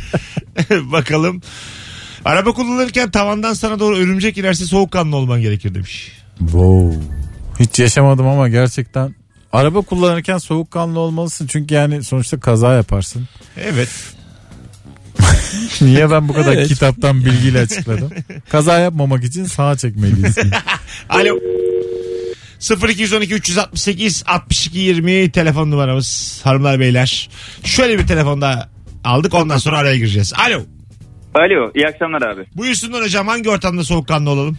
Bakalım. 0.71 1.41
Araba 2.25 2.53
kullanırken 2.53 3.11
tavandan 3.11 3.53
sana 3.53 3.79
doğru 3.79 3.97
örümcek 3.97 4.37
inerse 4.37 4.65
soğukkanlı 4.65 5.15
olman 5.15 5.41
gerekir 5.41 5.75
demiş. 5.75 6.11
Wow. 6.39 6.99
Hiç 7.59 7.79
yaşamadım 7.79 8.27
ama 8.27 8.49
gerçekten 8.49 9.15
araba 9.53 9.81
kullanırken 9.81 10.37
soğukkanlı 10.37 10.99
olmalısın. 10.99 11.47
Çünkü 11.47 11.75
yani 11.75 12.03
sonuçta 12.03 12.39
kaza 12.39 12.73
yaparsın. 12.73 13.27
Evet. 13.57 13.89
Niye 15.81 16.11
ben 16.11 16.29
bu 16.29 16.33
kadar 16.33 16.53
Evet. 16.53 16.67
kitaptan 16.67 17.25
bilgiyle 17.25 17.59
açıkladım? 17.59 18.09
Kaza 18.49 18.79
yapmamak 18.79 19.23
için 19.23 19.45
sağa 19.45 19.77
çekmeliyiz. 19.77 20.37
Alo. 21.09 21.39
0212 22.89 23.33
368 23.33 24.23
62 24.27 24.79
20 24.79 25.31
telefon 25.31 25.71
numaramız 25.71 26.41
hanımlar 26.43 26.79
beyler. 26.79 27.29
Şöyle 27.63 27.99
bir 27.99 28.07
telefonda 28.07 28.69
aldık 29.03 29.33
ondan 29.33 29.57
sonra 29.57 29.77
araya 29.77 29.97
gireceğiz. 29.97 30.33
Alo. 30.47 30.61
Alo 31.35 31.71
iyi 31.75 31.87
akşamlar 31.87 32.21
abi. 32.21 32.45
Buyursunlar 32.55 33.03
hocam 33.03 33.27
hangi 33.27 33.49
ortamda 33.49 33.83
soğukkanlı 33.83 34.29
olalım? 34.29 34.57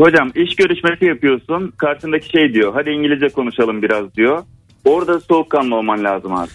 Hocam 0.00 0.28
iş 0.34 0.56
görüşmesi 0.56 1.04
yapıyorsun. 1.04 1.72
Karşındaki 1.76 2.28
şey 2.28 2.54
diyor. 2.54 2.72
Hadi 2.74 2.90
İngilizce 2.90 3.28
konuşalım 3.28 3.82
biraz 3.82 4.14
diyor. 4.14 4.42
Orada 4.84 5.20
soğukkanlı 5.20 5.74
olman 5.76 6.04
lazım 6.04 6.32
abi. 6.34 6.50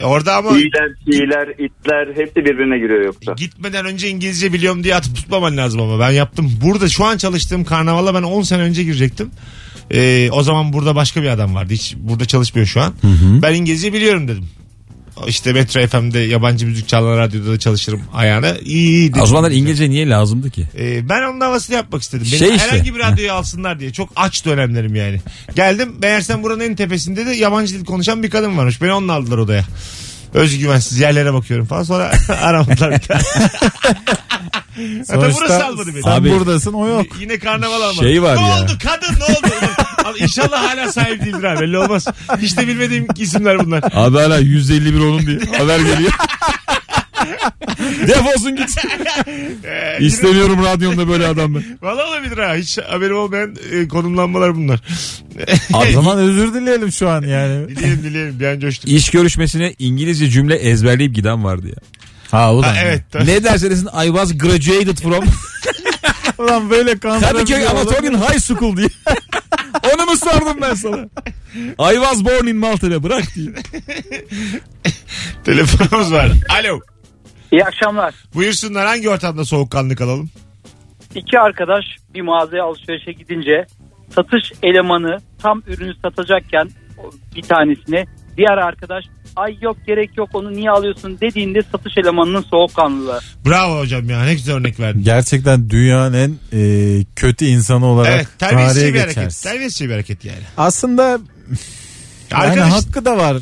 E 0.00 0.04
orada 0.04 0.36
ama 0.36 0.50
İyiler, 0.50 0.88
şiiler, 1.04 1.48
itler 1.48 2.08
hepsi 2.16 2.36
birbirine 2.36 2.78
giriyor 2.78 3.04
yoksa. 3.04 3.32
gitmeden 3.32 3.86
önce 3.86 4.08
İngilizce 4.08 4.52
biliyorum 4.52 4.84
diye 4.84 4.94
atıp 4.94 5.16
tutmaman 5.16 5.56
lazım 5.56 5.80
ama 5.80 6.00
ben 6.00 6.10
yaptım. 6.10 6.52
Burada 6.64 6.88
şu 6.88 7.04
an 7.04 7.16
çalıştığım 7.16 7.64
karnavala 7.64 8.14
ben 8.14 8.22
10 8.22 8.42
sene 8.42 8.62
önce 8.62 8.82
girecektim. 8.82 9.30
Ee, 9.90 10.28
o 10.32 10.42
zaman 10.42 10.72
burada 10.72 10.96
başka 10.96 11.22
bir 11.22 11.28
adam 11.28 11.54
vardı. 11.54 11.72
Hiç 11.72 11.94
burada 11.98 12.24
çalışmıyor 12.24 12.66
şu 12.66 12.80
an. 12.80 12.92
Ben 13.42 13.54
İngilizce 13.54 13.92
biliyorum 13.92 14.28
dedim. 14.28 14.48
İşte 15.26 15.52
Metro 15.52 15.86
FM'de 15.86 16.18
yabancı 16.18 16.66
müzik 16.66 16.88
çalan 16.88 17.18
radyoda 17.18 17.50
da 17.50 17.58
çalışırım 17.58 18.00
ayağına. 18.14 18.50
İyi 18.64 18.88
iyi 18.88 19.10
dedim. 19.10 19.22
O 19.22 19.26
zamanlar 19.26 19.50
İngilizce 19.50 19.90
niye 19.90 20.08
lazımdı 20.08 20.50
ki? 20.50 20.66
Ee, 20.78 21.08
ben 21.08 21.22
onun 21.22 21.40
havasını 21.40 21.76
yapmak 21.76 22.02
istedim. 22.02 22.26
Beni 22.32 22.38
Şey 22.38 22.54
işte. 22.56 22.68
herhangi 22.70 22.94
bir 22.94 23.00
radyoya 23.00 23.34
alsınlar 23.34 23.80
diye. 23.80 23.92
Çok 23.92 24.08
aç 24.16 24.44
dönemlerim 24.44 24.94
yani. 24.94 25.20
Geldim 25.56 25.92
meğersem 26.02 26.42
buranın 26.42 26.60
en 26.60 26.76
tepesinde 26.76 27.26
de 27.26 27.30
yabancı 27.30 27.74
dil 27.74 27.84
konuşan 27.84 28.22
bir 28.22 28.30
kadın 28.30 28.56
varmış. 28.58 28.82
Beni 28.82 28.92
onunla 28.92 29.12
aldılar 29.12 29.38
odaya. 29.38 29.64
Özgüvensiz 30.34 30.98
yerlere 30.98 31.32
bakıyorum 31.34 31.66
falan. 31.66 31.82
Sonra 31.82 32.12
aramadılar 32.40 32.90
bir 33.02 33.08
daha. 33.08 33.20
Hatta 35.10 35.30
burası 35.40 35.66
almadı 35.66 35.90
beni. 35.94 36.02
sen 36.02 36.10
Abi- 36.10 36.30
buradasın 36.30 36.72
o 36.72 36.88
yok. 36.88 37.06
Yine 37.20 37.38
karnaval 37.38 37.80
almadı. 37.82 38.06
Şey 38.08 38.22
var 38.22 38.36
ne 38.36 38.48
ya. 38.48 38.62
oldu 38.62 38.72
kadın 38.84 39.20
ne 39.20 39.24
oldu? 39.24 39.54
Abi 40.04 40.18
İnşallah 40.18 40.70
hala 40.72 40.92
sahip 40.92 41.24
değildir 41.24 41.44
ha 41.44 41.60
belli 41.60 41.78
olmaz. 41.78 42.06
Hiç 42.38 42.56
de 42.58 42.68
bilmediğim 42.68 43.06
isimler 43.18 43.58
bunlar. 43.66 43.82
Abi 43.92 44.16
hala 44.18 44.38
151 44.38 45.00
onun 45.00 45.26
diye 45.26 45.38
haber 45.58 45.78
geliyor. 45.78 46.12
Defolsun 48.06 48.56
git. 48.56 48.70
Ee, 49.64 49.96
İstemiyorum 50.04 50.64
radyomda 50.64 51.08
böyle 51.08 51.26
adamlar. 51.26 51.62
Valla 51.82 52.06
olabilir 52.08 52.38
ha. 52.38 52.54
Hiç 52.54 52.78
haberim 52.78 53.16
olmayan 53.16 53.56
e, 53.72 53.88
konumlanmalar 53.88 54.54
bunlar. 54.56 54.80
O 55.74 55.92
zaman 55.92 56.18
özür 56.18 56.54
dileyelim 56.54 56.92
şu 56.92 57.08
an 57.08 57.22
yani. 57.22 57.68
dileyelim 57.68 58.02
dileyelim 58.02 58.40
bir 58.40 58.46
an 58.46 58.60
coştuk. 58.60 58.90
İş 58.90 59.10
görüşmesine 59.10 59.74
İngilizce 59.78 60.30
cümle 60.30 60.54
ezberleyip 60.54 61.14
giden 61.14 61.44
vardı 61.44 61.66
ya. 61.68 61.74
Ha 62.30 62.54
ulan. 62.54 62.62
Ha, 62.62 62.74
evet. 62.84 63.02
ne 63.14 63.44
derse 63.44 63.70
desin 63.70 63.86
I 64.04 64.06
was 64.06 64.38
graduated 64.38 64.98
from 64.98 65.24
Ulan 66.38 66.70
böyle 66.70 66.98
Kadıköy 66.98 67.20
kandırabiliyor 67.20 67.70
Anatolian 67.70 68.14
olabilir. 68.14 68.28
High 68.34 68.40
School 68.40 68.76
diye. 68.76 68.88
Onu 69.94 70.06
mu 70.10 70.16
sordum 70.16 70.56
ben 70.60 70.74
sana? 70.74 71.08
I 71.92 71.94
was 71.94 72.24
born 72.24 72.46
in 72.46 72.56
Malta 72.56 73.02
bırak 73.02 73.24
diye. 73.34 73.50
Telefonumuz 75.44 76.12
var. 76.12 76.32
Alo. 76.48 76.80
İyi 77.52 77.64
akşamlar. 77.64 78.14
Buyursunlar 78.34 78.86
hangi 78.86 79.08
ortamda 79.10 79.44
soğukkanlı 79.44 79.96
kalalım? 79.96 80.30
İki 81.14 81.38
arkadaş 81.38 81.84
bir 82.14 82.20
mağazaya 82.20 82.64
alışverişe 82.64 83.12
gidince 83.12 83.66
satış 84.14 84.52
elemanı 84.62 85.18
tam 85.42 85.62
ürünü 85.66 85.94
satacakken 86.02 86.70
bir 87.36 87.42
tanesine 87.42 88.06
diğer 88.36 88.58
arkadaş 88.58 89.04
ay 89.36 89.56
yok 89.62 89.76
gerek 89.86 90.10
yok 90.16 90.28
onu 90.32 90.52
niye 90.52 90.70
alıyorsun 90.70 91.18
dediğinde 91.20 91.62
satış 91.72 91.98
elemanının 91.98 92.42
soğukkanlılığı. 92.42 93.20
Bravo 93.46 93.78
hocam 93.80 94.10
ya 94.10 94.24
ne 94.24 94.34
güzel 94.34 94.54
örnek 94.54 94.80
verdin. 94.80 95.02
Gerçekten 95.02 95.70
dünyanın 95.70 96.12
en 96.14 96.58
e, 96.58 97.04
kötü 97.16 97.44
insanı 97.44 97.86
olarak 97.86 98.12
Evet 98.14 98.26
terbiyesiz 98.38 98.74
tarihe 98.76 98.94
bir 98.94 98.98
hareket. 98.98 99.16
geçersin. 99.16 99.48
Terbiyesiz 99.50 99.86
bir 99.88 99.92
hareket 99.92 100.24
yani. 100.24 100.38
Aslında 100.56 101.02
yani 102.30 102.44
Arkadaş, 102.44 102.72
hakkı 102.72 103.04
da 103.04 103.16
var. 103.16 103.36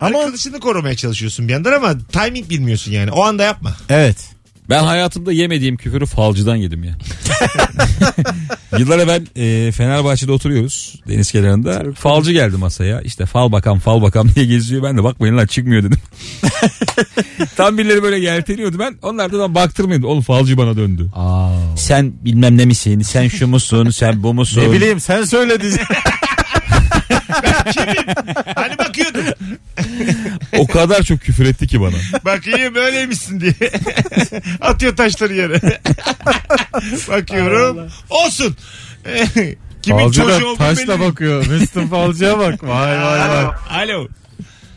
Ama 0.00 0.18
arkadaşını 0.18 0.60
korumaya 0.60 0.94
çalışıyorsun 0.96 1.48
bir 1.48 1.52
yandan 1.52 1.72
ama 1.72 1.94
timing 2.12 2.50
bilmiyorsun 2.50 2.92
yani. 2.92 3.12
O 3.12 3.22
anda 3.22 3.42
yapma. 3.42 3.76
evet. 3.88 4.16
Ben 4.70 4.82
hayatımda 4.84 5.32
yemediğim 5.32 5.76
küfürü 5.76 6.06
falcıdan 6.06 6.56
yedim 6.56 6.84
ya. 6.84 6.96
Yıllar 8.78 8.98
evvel 8.98 9.26
e, 9.36 9.72
Fenerbahçe'de 9.72 10.32
oturuyoruz 10.32 10.94
deniz 11.08 11.32
kenarında. 11.32 11.84
Falcı 11.94 12.32
geldi 12.32 12.56
masaya. 12.56 13.00
İşte 13.00 13.26
fal 13.26 13.52
bakam 13.52 13.78
fal 13.78 14.02
bakam 14.02 14.28
diye 14.34 14.46
geziyor. 14.46 14.82
Ben 14.82 14.96
de 14.96 15.04
bakmayın 15.04 15.36
lan 15.36 15.46
çıkmıyor 15.46 15.82
dedim. 15.82 15.98
Tam 17.56 17.78
birileri 17.78 18.02
böyle 18.02 18.18
yelteniyordu. 18.18 18.78
Ben 18.78 18.94
onlardan 19.02 19.40
da 19.40 19.54
baktırmıyordum. 19.54 20.08
Oğlum 20.08 20.22
falcı 20.22 20.56
bana 20.56 20.76
döndü. 20.76 21.10
Aa. 21.14 21.50
Sen 21.76 22.12
bilmem 22.24 22.58
ne 22.58 22.64
misin? 22.64 23.00
Sen 23.02 23.28
şu 23.28 23.46
musun? 23.46 23.90
Sen 23.90 24.22
bu 24.22 24.34
musun? 24.34 24.62
Ne 24.62 24.72
bileyim 24.72 25.00
sen 25.00 25.24
söyle 25.24 25.60
diyeceğim. 25.60 25.88
Hani 28.54 28.78
bakıyordun. 28.78 29.24
O 30.58 30.66
kadar 30.66 31.02
çok 31.02 31.20
küfür 31.20 31.46
etti 31.46 31.66
ki 31.66 31.80
bana. 31.80 31.96
Bakayım 32.24 32.74
böyleymişsin 32.74 33.40
diye. 33.40 33.54
Atıyor 34.60 34.96
taşları 34.96 35.34
yere. 35.34 35.60
Bakıyorum. 37.08 37.88
Olsun. 38.10 38.56
Kimin 39.82 39.98
Falcı 39.98 40.22
çocuğu 40.22 40.50
da 40.52 40.54
taşla 40.56 40.98
belli. 41.00 41.08
bakıyor. 41.08 41.46
Müslüm 41.46 41.88
Falcı'ya 41.88 42.38
bak. 42.38 42.64
Vay 42.64 42.98
vay 42.98 43.18
vay. 43.18 43.40
Alo. 43.40 43.52
Alo. 43.70 44.08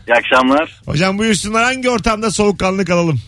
İyi 0.07 0.13
akşamlar. 0.13 0.81
Hocam 0.85 1.17
buyursunlar 1.17 1.63
hangi 1.63 1.89
ortamda 1.89 2.31
soğukkanlı 2.31 2.85
kalalım? 2.85 3.19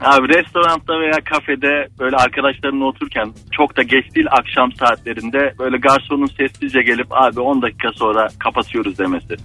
Abi 0.00 0.28
restoranda 0.28 1.00
veya 1.00 1.18
kafede 1.24 1.88
böyle 1.98 2.16
arkadaşlarınla 2.16 2.84
otururken 2.84 3.32
çok 3.52 3.76
da 3.76 3.82
geç 3.82 4.14
değil 4.14 4.26
akşam 4.30 4.72
saatlerinde 4.72 5.54
böyle 5.58 5.76
garsonun 5.76 6.30
sessizce 6.38 6.82
gelip 6.82 7.06
abi 7.10 7.40
10 7.40 7.62
dakika 7.62 7.88
sonra 7.92 8.28
kapatıyoruz 8.38 8.98
demesi. 8.98 9.36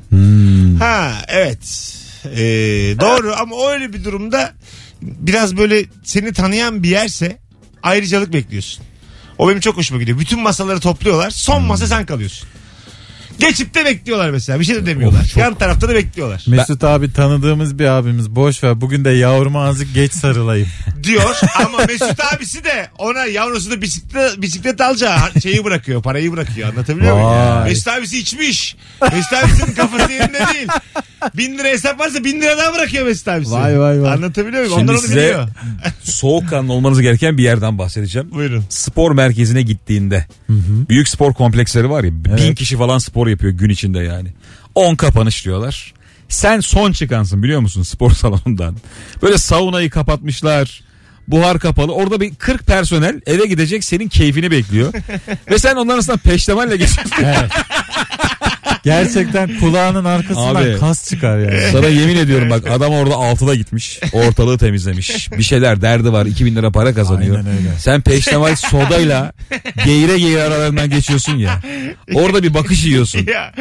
Ha 0.79 1.11
evet. 1.27 1.93
Ee, 2.35 2.99
doğru 2.99 3.33
ama 3.39 3.71
öyle 3.71 3.93
bir 3.93 4.03
durumda 4.03 4.53
biraz 5.01 5.57
böyle 5.57 5.85
seni 6.03 6.33
tanıyan 6.33 6.83
bir 6.83 6.89
yerse 6.89 7.37
ayrıcalık 7.83 8.33
bekliyorsun. 8.33 8.83
O 9.37 9.49
benim 9.49 9.59
çok 9.59 9.77
hoşuma 9.77 9.99
gidiyor. 9.99 10.19
Bütün 10.19 10.39
masaları 10.39 10.79
topluyorlar. 10.79 11.29
Son 11.29 11.63
masa 11.63 11.87
sen 11.87 12.05
kalıyorsun. 12.05 12.49
Geçip 13.39 13.73
de 13.75 13.85
bekliyorlar 13.85 14.29
mesela. 14.29 14.59
Bir 14.59 14.65
şey 14.65 14.75
de 14.75 14.85
demiyorlar. 14.85 15.33
Yan 15.35 15.55
tarafta 15.55 15.89
da 15.89 15.93
bekliyorlar. 15.95 16.43
Mesut 16.47 16.83
abi 16.83 17.13
tanıdığımız 17.13 17.79
bir 17.79 17.85
abimiz 17.85 18.29
boş 18.35 18.63
ver 18.63 18.81
bugün 18.81 19.05
de 19.05 19.09
yavrumu 19.09 19.61
azıcık 19.61 19.93
geç 19.95 20.13
sarılayım. 20.13 20.67
diyor 21.03 21.35
ama 21.65 21.77
Mesut 21.87 22.33
abisi 22.33 22.63
de 22.63 22.89
ona 22.97 23.25
yavrusunu 23.25 23.81
bisiklet, 23.81 24.41
bisiklet 24.41 24.81
alacağı 24.81 25.17
şeyi 25.43 25.63
bırakıyor 25.65 26.01
parayı 26.03 26.31
bırakıyor 26.31 26.69
anlatabiliyor 26.69 27.13
muyum? 27.13 27.29
Vay. 27.29 27.69
Mesut 27.69 27.87
abisi 27.87 28.19
içmiş 28.19 28.75
Mesut 29.13 29.33
abisinin 29.33 29.75
kafası 29.75 30.11
yerinde 30.11 30.39
değil 30.53 30.67
bin 31.37 31.57
lira 31.57 31.67
hesap 31.67 31.99
varsa 31.99 32.23
bin 32.23 32.41
lira 32.41 32.57
daha 32.57 32.73
bırakıyor 32.73 33.05
Mesut 33.05 33.27
abisi 33.27 33.51
Vay, 33.51 33.79
vay, 33.79 34.01
vay. 34.01 34.11
anlatabiliyor 34.13 34.63
muyum? 34.63 34.77
Şimdi 34.77 34.91
Onlar 34.91 34.99
onu 34.99 35.07
size- 35.07 35.15
biliyor 35.15 35.47
Soğukkanlı 36.03 36.73
olmanız 36.73 37.01
gereken 37.01 37.37
bir 37.37 37.43
yerden 37.43 37.77
bahsedeceğim. 37.77 38.31
buyurun 38.31 38.63
Spor 38.69 39.11
merkezine 39.11 39.61
gittiğinde 39.61 40.25
büyük 40.89 41.07
spor 41.07 41.33
kompleksleri 41.33 41.89
var 41.89 42.03
ya 42.03 42.11
bin 42.11 42.55
kişi 42.55 42.77
falan 42.77 42.97
spor 42.97 43.27
yapıyor 43.27 43.53
gün 43.53 43.69
içinde 43.69 43.99
yani. 43.99 44.29
10 44.75 44.95
kapanış 44.95 45.45
diyorlar. 45.45 45.93
Sen 46.29 46.59
son 46.59 46.91
çıkansın 46.91 47.43
biliyor 47.43 47.59
musun 47.59 47.83
spor 47.83 48.11
salonundan. 48.15 48.75
Böyle 49.21 49.37
saunayı 49.37 49.89
kapatmışlar. 49.89 50.81
Buhar 51.27 51.59
kapalı. 51.59 51.93
Orada 51.93 52.21
bir 52.21 52.35
40 52.35 52.65
personel 52.65 53.21
eve 53.25 53.45
gidecek 53.45 53.83
senin 53.83 54.07
keyfini 54.07 54.51
bekliyor. 54.51 54.93
Ve 55.51 55.59
sen 55.59 55.75
onların 55.75 55.95
arasından 55.95 56.19
peştemalle 56.19 56.77
geçiyorsun. 56.77 57.23
Evet. 57.23 57.51
Gerçekten 58.87 59.59
kulağının 59.59 60.05
arkasından 60.05 60.55
Abi. 60.55 60.77
kas 60.79 61.09
çıkar 61.09 61.37
yani. 61.39 61.71
Sana 61.71 61.87
yemin 61.87 62.15
ediyorum 62.15 62.49
bak 62.49 62.71
adam 62.71 62.93
orada 62.93 63.15
altıda 63.15 63.55
gitmiş. 63.55 63.99
Ortalığı 64.13 64.57
temizlemiş. 64.57 65.31
Bir 65.31 65.43
şeyler 65.43 65.81
derdi 65.81 66.11
var. 66.13 66.25
2000 66.25 66.55
lira 66.55 66.71
para 66.71 66.93
kazanıyor. 66.93 67.37
Aynen 67.37 67.51
öyle. 67.51 67.69
Sen 67.79 68.01
peştemal 68.01 68.55
sodayla 68.55 69.33
geğire 69.85 70.19
geğire 70.19 70.41
aralarından 70.43 70.89
geçiyorsun 70.89 71.37
ya. 71.37 71.61
Orada 72.13 72.43
bir 72.43 72.53
bakış 72.53 72.85
yiyorsun. 72.85 73.27
ya 73.33 73.53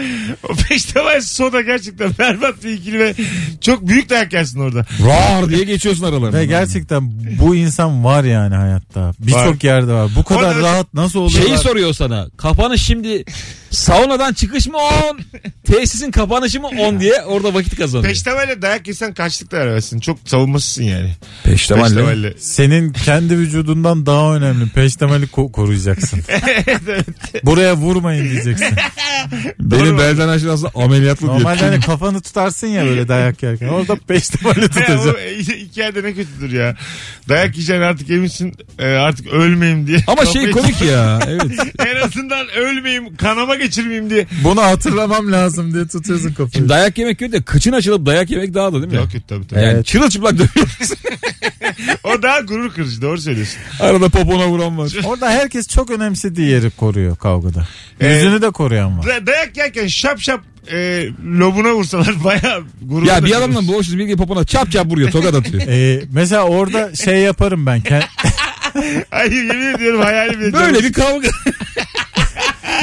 o 0.43 0.55
peştemal 0.69 1.21
soda 1.21 1.61
gerçekten 1.61 2.11
berbat 2.19 2.65
bir 2.65 2.71
ikili 2.71 2.99
ve 2.99 3.15
çok 3.61 3.89
büyük 3.89 4.11
dayak 4.11 4.33
yersin 4.33 4.61
orada 4.61 4.87
Rar 5.07 5.49
diye 5.51 5.65
geçiyorsun 5.65 6.05
aralarından. 6.05 6.41
Ve 6.41 6.47
gerçekten 6.47 7.13
bu 7.41 7.55
insan 7.57 8.05
var 8.05 8.25
yani 8.25 8.55
hayatta. 8.55 9.13
Birçok 9.19 9.65
yerde 9.65 9.93
var. 9.93 10.11
Bu 10.17 10.25
kadar 10.25 10.55
Orada- 10.55 10.61
rahat 10.61 10.95
nasıl 10.95 11.21
oluyor? 11.21 11.45
Şeyi 11.45 11.59
soruyor 11.59 11.93
sana. 11.95 12.27
Kapanış 12.37 12.83
şimdi 12.83 13.25
saunadan 13.71 14.33
çıkış 14.33 14.67
mı 14.67 14.79
10? 15.17 15.25
Tesisin 15.73 16.11
kapanışı 16.11 16.61
mı 16.61 16.67
10 16.79 17.01
diye 17.01 17.23
orada 17.23 17.55
vakit 17.55 17.77
kazanıyor. 17.77 18.09
peştemalle 18.13 18.63
dayak 18.63 18.89
yesen 18.89 19.15
kaçlık 19.15 19.53
da 19.53 19.57
veremezsin 19.59 20.01
çok 20.01 20.19
savunmasızsın 20.25 20.83
yani 20.83 21.11
Peştemalle. 21.45 21.89
peştemalle 21.95 22.35
Senin 22.39 22.93
kendi 22.93 23.39
vücudundan 23.39 24.07
daha 24.07 24.37
önemli. 24.37 24.69
Peştemali 24.69 25.25
ko- 25.27 25.53
koruyacaksın. 25.53 26.21
Buraya 27.43 27.77
vurmayın 27.77 28.31
diyeceksin. 28.31 28.67
Benim 29.61 29.99
belden 29.99 30.29
aşağısı 30.29 30.67
ameliyatlı 30.75 31.27
diye. 31.29 31.39
Normalde 31.39 31.61
hani 31.65 31.81
kafanı 31.81 32.21
tutarsın 32.21 32.67
ya 32.67 32.85
böyle 32.85 33.09
dayak 33.09 33.43
yerken. 33.43 33.69
Orada 33.69 33.97
peştemali 33.97 34.61
Ya 34.61 34.69
tutacaksın. 34.69 35.13
bu 35.15 35.53
iki 35.55 35.81
yerde 35.81 36.03
ne 36.03 36.13
kötüdür 36.15 36.53
ya. 36.53 36.77
Dayak 37.29 37.55
yiyeceksin 37.57 37.83
artık 37.83 38.11
eminsin 38.11 38.55
e, 38.79 38.87
artık 38.87 39.27
ölmeyeyim 39.27 39.87
diye. 39.87 39.99
Ama 40.07 40.25
şey 40.27 40.33
Kafayı- 40.45 40.53
komik 40.53 40.83
ya. 40.83 41.21
Evet. 41.27 41.43
en 41.87 42.07
azından 42.07 42.49
ölmeyeyim 42.49 43.17
kanama 43.17 43.55
geçirmeyeyim 43.55 44.11
diye. 44.11 44.27
Bunu 44.45 44.61
hatırlamam 45.11 45.33
lazım 45.33 45.75
diye 45.75 45.87
tutuyorsun 45.87 46.29
kafayı. 46.29 46.51
Şimdi 46.53 46.69
dayak 46.69 46.99
yemek 46.99 47.19
kötü 47.19 47.33
de 47.33 47.43
kıçın 47.43 47.73
açılıp 47.73 48.07
dayak 48.07 48.31
yemek 48.31 48.55
daha 48.55 48.73
da 48.73 48.77
değil 48.83 48.93
mi? 48.93 48.97
Yok 48.97 49.13
kötü 49.13 49.27
tabii 49.27 49.47
tabii. 49.47 49.61
Yani 49.61 49.73
Evet. 49.75 49.87
çırılçıplak 49.87 50.33
dövüyorsun. 50.33 50.97
O 52.05 52.23
daha 52.23 52.41
gurur 52.41 52.71
kırıcı 52.73 53.03
doğru 53.03 53.21
söylüyorsun. 53.21 53.59
Arada 53.81 54.09
popona 54.09 54.49
vuran 54.49 54.79
var. 54.79 54.93
Orada 55.05 55.31
herkes 55.31 55.69
çok 55.69 55.91
önemsediği 55.91 56.49
yeri 56.51 56.71
koruyor 56.71 57.17
kavgada. 57.17 57.69
Ee, 58.01 58.15
Yüzünü 58.15 58.43
de 58.43 58.51
koruyan 58.51 58.99
var. 58.99 59.07
Da- 59.07 59.27
dayak 59.27 59.57
yerken 59.57 59.87
şap 59.87 60.21
şap 60.21 60.41
e, 60.73 61.07
lobuna 61.39 61.73
vursalar 61.75 62.15
bayağı 62.25 62.65
gurur 62.83 63.07
Ya 63.07 63.25
bir 63.25 63.37
adamla 63.37 63.69
boğuşuz 63.69 63.99
bir 63.99 64.17
popona 64.17 64.45
çap 64.45 64.73
çap 64.73 64.87
vuruyor 64.87 65.11
tokat 65.11 65.35
atıyor. 65.35 65.63
Ee, 65.69 66.03
mesela 66.13 66.43
orada 66.43 66.95
şey 66.95 67.19
yaparım 67.19 67.67
ben. 67.67 67.81
Ke- 67.81 68.03
Hayır 69.11 69.33
yemin 69.33 69.75
ediyorum 69.75 70.01
hayalim. 70.01 70.53
Böyle 70.53 70.79
bir 70.79 70.93
kavga. 70.93 71.29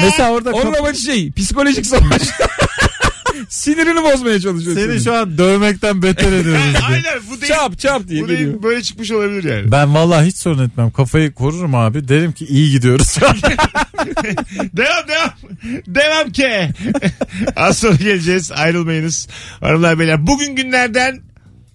Mesela 0.02 0.30
orada 0.30 0.50
Onun 0.50 0.72
amacı 0.74 1.00
şey 1.00 1.32
psikolojik 1.32 1.86
savaş. 1.86 2.22
Sinirini 3.48 4.02
bozmaya 4.02 4.40
çalışıyor. 4.40 4.76
seni 4.76 5.00
şu 5.00 5.14
an 5.14 5.38
dövmekten 5.38 6.02
beter 6.02 6.32
ediyoruz. 6.32 6.62
Aynen 6.88 7.20
bu 7.30 7.40
değil. 7.40 7.52
çap 7.52 7.78
çap 7.78 8.08
diye 8.08 8.22
bu 8.22 8.28
değil 8.28 8.38
geliyor. 8.40 8.62
böyle 8.62 8.82
çıkmış 8.82 9.10
olabilir 9.10 9.44
yani. 9.56 9.72
Ben 9.72 9.94
vallahi 9.94 10.26
hiç 10.26 10.36
sorun 10.36 10.64
etmem. 10.66 10.90
Kafayı 10.90 11.32
korurum 11.32 11.74
abi. 11.74 12.08
Derim 12.08 12.32
ki 12.32 12.44
iyi 12.46 12.70
gidiyoruz 12.70 13.16
devam 14.72 15.08
devam. 15.08 15.30
Devam 15.86 16.30
ki. 16.32 16.68
Az 17.56 17.78
sonra 17.78 17.94
geleceğiz 17.94 18.52
ayrılmayınız. 18.52 19.28
Hanımlar 19.60 19.98
beyler 19.98 20.26
bugün 20.26 20.56
günlerden 20.56 21.20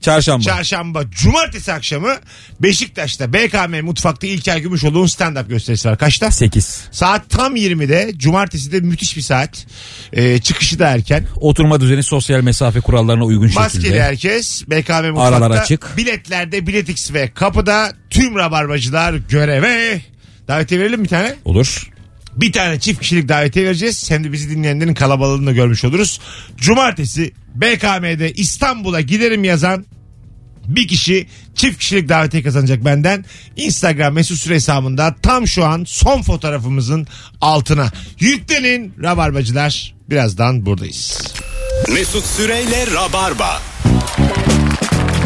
Çarşamba. 0.01 0.43
Çarşamba, 0.43 1.03
cumartesi 1.11 1.73
akşamı 1.73 2.15
Beşiktaş'ta 2.59 3.33
BKM 3.33 3.85
Mutfak'ta 3.85 4.27
İlker 4.27 4.57
Gümüşoğlu'nun 4.57 5.07
stand-up 5.07 5.47
gösterisi 5.47 5.89
var. 5.89 5.97
Kaçta? 5.97 6.31
8. 6.31 6.87
Saat 6.91 7.29
tam 7.29 7.55
20'de. 7.55 8.11
Cumartesi 8.17 8.71
de 8.71 8.79
müthiş 8.79 9.17
bir 9.17 9.21
saat. 9.21 9.65
Ee, 10.13 10.39
çıkışı 10.39 10.79
da 10.79 10.87
erken. 10.89 11.25
Oturma 11.35 11.81
düzeni 11.81 12.03
sosyal 12.03 12.41
mesafe 12.41 12.79
kurallarına 12.79 13.23
uygun 13.25 13.51
Maskeli 13.55 13.81
şekilde. 13.83 14.03
herkes. 14.03 14.63
BKM 14.67 14.71
Mutfak'ta. 14.93 15.21
Aralar 15.21 15.51
açık. 15.51 15.97
Biletlerde 15.97 16.67
Biletix 16.67 17.13
ve 17.13 17.29
kapıda 17.33 17.93
tüm 18.09 18.35
rabarbacılar 18.35 19.13
göreve. 19.13 20.01
Davetiye 20.47 20.81
verelim 20.81 21.03
bir 21.03 21.09
tane. 21.09 21.35
Olur. 21.45 21.89
Bir 22.35 22.51
tane 22.51 22.79
çift 22.79 23.01
kişilik 23.01 23.29
davetiye 23.29 23.65
vereceğiz. 23.65 24.11
Hem 24.11 24.23
de 24.23 24.31
bizi 24.31 24.49
dinleyenlerin 24.49 24.93
kalabalığını 24.93 25.47
da 25.47 25.51
görmüş 25.51 25.85
oluruz. 25.85 26.19
Cumartesi 26.57 27.31
BKM'de 27.55 28.31
İstanbul'a 28.33 29.01
giderim 29.01 29.43
yazan 29.43 29.85
bir 30.67 30.87
kişi 30.87 31.27
çift 31.55 31.79
kişilik 31.79 32.09
davetiye 32.09 32.43
kazanacak 32.43 32.85
benden. 32.85 33.25
Instagram 33.55 34.13
mesut 34.13 34.37
süre 34.37 34.55
hesabında 34.55 35.15
tam 35.21 35.47
şu 35.47 35.65
an 35.65 35.83
son 35.87 36.21
fotoğrafımızın 36.21 37.07
altına. 37.41 37.91
Yüklenin 38.19 38.93
rabarbacılar. 39.03 39.95
Birazdan 40.09 40.65
buradayız. 40.65 41.21
Mesut 41.93 42.25
Süreyle 42.25 42.87
Rabarba. 42.87 43.61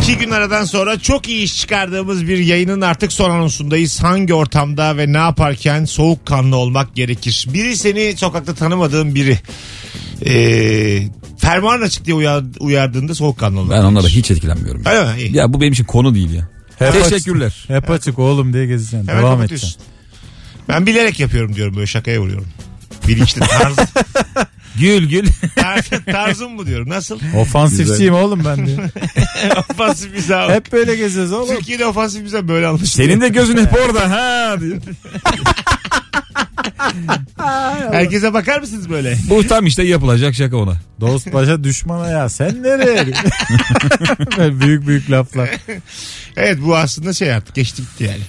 İki 0.03 0.17
gün 0.17 0.31
aradan 0.31 0.65
sonra 0.65 0.99
çok 0.99 1.29
iyi 1.29 1.43
iş 1.43 1.57
çıkardığımız 1.61 2.27
bir 2.27 2.37
yayının 2.37 2.81
artık 2.81 3.13
son 3.13 3.29
anonsundayız. 3.29 4.03
Hangi 4.03 4.33
ortamda 4.33 4.97
ve 4.97 5.13
ne 5.13 5.17
yaparken 5.17 5.85
soğukkanlı 5.85 6.55
olmak 6.55 6.95
gerekir? 6.95 7.47
Biri 7.53 7.77
seni 7.77 8.17
sokakta 8.17 8.53
tanımadığın 8.55 9.15
biri. 9.15 9.39
Ee, 10.25 11.07
fermuarın 11.37 11.81
açık 11.81 12.05
diye 12.05 12.15
uyar, 12.15 12.43
uyardığında 12.59 13.15
soğukkanlı 13.15 13.59
olmak 13.59 13.77
Ben 13.77 13.83
onlara 13.83 14.01
gerekir. 14.01 14.19
hiç 14.19 14.31
etkilenmiyorum. 14.31 14.83
Öyle 14.85 15.03
mi? 15.13 15.21
İyi. 15.21 15.35
Ya 15.37 15.53
bu 15.53 15.61
benim 15.61 15.73
için 15.73 15.83
konu 15.85 16.15
değil 16.15 16.33
ya. 16.33 16.47
Hep 16.79 16.93
Teşekkürler. 16.93 17.65
Hep 17.67 17.89
açık 17.91 18.19
oğlum 18.19 18.53
diye 18.53 18.65
gezeceksin. 18.65 19.07
Hemen 19.07 19.21
Devam 19.21 19.35
kapatıyorsun. 19.35 19.67
edeceksin. 19.67 19.93
Ben 20.69 20.85
bilerek 20.85 21.19
yapıyorum 21.19 21.55
diyorum 21.55 21.75
böyle 21.75 21.87
şakaya 21.87 22.19
vuruyorum. 22.21 22.47
Bilinçli 23.07 23.39
tarz, 23.59 23.75
Gül 24.79 25.09
gül. 25.09 25.27
tarz, 25.55 25.89
tarzım 26.11 26.57
bu 26.57 26.67
diyorum. 26.67 26.89
Nasıl? 26.89 27.19
Ofansifçiyim 27.37 28.13
oğlum 28.13 28.45
ben 28.45 28.65
diye. 28.67 28.77
ofansif 29.69 30.13
mizah. 30.15 30.49
Hep 30.49 30.71
böyle 30.71 30.95
geziyoruz 30.95 31.31
oğlum. 31.31 31.55
Türkiye'de 31.55 31.85
ofansif 31.85 32.21
mizah 32.21 32.41
böyle 32.41 32.67
anlaşılıyor. 32.67 33.09
Senin 33.09 33.21
de 33.21 33.29
gözün 33.29 33.57
hep 33.57 33.73
orada 33.87 34.11
ha 34.11 34.55
diye. 34.61 34.79
Herkese 37.91 38.33
bakar 38.33 38.59
mısınız 38.59 38.89
böyle? 38.89 39.17
Bu 39.29 39.47
tam 39.47 39.65
işte 39.65 39.83
yapılacak 39.83 40.35
şaka 40.35 40.57
ona. 40.57 40.77
Dost 41.01 41.33
başa 41.33 41.63
düşmana 41.63 42.09
ya 42.09 42.29
sen 42.29 42.63
nereye? 42.63 43.05
Böyle 44.37 44.59
büyük 44.59 44.87
büyük 44.87 45.11
laflar. 45.11 45.49
Evet 46.37 46.59
bu 46.65 46.75
aslında 46.77 47.13
şey 47.13 47.33
artık 47.33 47.55
geçti 47.55 47.81
gitti 47.81 48.03
yani. 48.03 48.21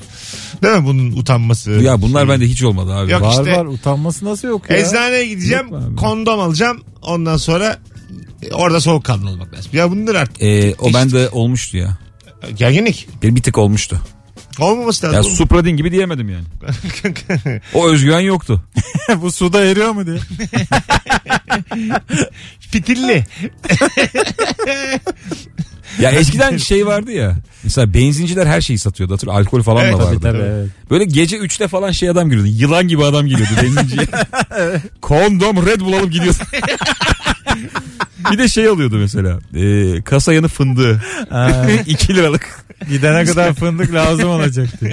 Değil 0.62 0.74
mi 0.76 0.84
bunun 0.86 1.12
utanması? 1.12 1.70
Ya 1.70 2.02
bunlar 2.02 2.28
bende 2.28 2.46
hiç 2.46 2.62
olmadı 2.62 2.94
abi. 2.94 3.12
Yok 3.12 3.22
var 3.22 3.30
işte- 3.30 3.56
var 3.56 3.64
utanması 3.66 4.24
nasıl 4.24 4.48
yok 4.48 4.70
ya? 4.70 4.76
Eczaneye 4.76 5.26
gideceğim 5.26 5.96
kondom 5.96 6.40
alacağım 6.40 6.80
ondan 7.02 7.36
sonra 7.36 7.78
e, 8.42 8.52
orada 8.54 8.80
soğukkanlı 8.80 9.30
olmak 9.30 9.54
lazım. 9.54 9.70
Ya 9.74 9.90
bunlar 9.90 10.14
artık 10.14 10.42
Ee, 10.42 10.74
o 10.78 10.94
bende 10.94 11.28
olmuştu 11.28 11.76
ya. 11.76 11.98
gerginlik. 12.56 13.08
Bir, 13.22 13.36
bir 13.36 13.42
tık 13.42 13.58
olmuştu. 13.58 14.00
Olmaması 14.60 15.06
lazım. 15.06 15.30
Ya 15.30 15.36
Supradin 15.36 15.70
gibi 15.76 15.92
diyemedim 15.92 16.28
yani. 16.28 16.44
O 17.74 17.88
özgüven 17.88 18.20
yoktu. 18.20 18.62
Bu 19.22 19.32
suda 19.32 19.64
eriyor 19.64 19.90
mu 19.90 20.06
diye. 20.06 20.18
Fitilli. 22.60 23.24
Ya 26.00 26.10
eskiden 26.10 26.56
şey 26.56 26.86
vardı 26.86 27.12
ya. 27.12 27.36
Mesela 27.64 27.94
benzinciler 27.94 28.46
her 28.46 28.60
şeyi 28.60 28.78
satıyordu. 28.78 29.14
Hatırlıyor 29.14 29.40
Alkol 29.40 29.62
falan 29.62 29.84
Evet, 29.84 29.94
da 29.94 29.98
vardı. 29.98 30.18
Tabii 30.22 30.38
evet. 30.38 30.68
Böyle 30.90 31.04
gece 31.04 31.36
3'te 31.36 31.68
falan 31.68 31.90
şey 31.90 32.08
adam 32.08 32.30
giriyordu. 32.30 32.50
Yılan 32.52 32.88
gibi 32.88 33.04
adam 33.04 33.26
geliyordu 33.26 33.52
benzinciye. 33.62 34.06
Kondom 35.00 35.66
Red 35.66 35.80
Bull 35.80 35.92
alıp 35.92 36.12
gidiyordu. 36.12 36.38
Bir 38.32 38.38
de 38.38 38.48
şey 38.48 38.68
alıyordu 38.68 38.96
mesela. 38.98 39.38
E, 39.54 40.02
kasa 40.02 40.32
yanı 40.32 40.48
fındığı. 40.48 41.02
Ha, 41.30 41.66
2 41.86 42.14
liralık. 42.14 42.64
gidene 42.90 43.24
kadar 43.24 43.54
fındık 43.54 43.94
lazım 43.94 44.28
olacaktı. 44.30 44.88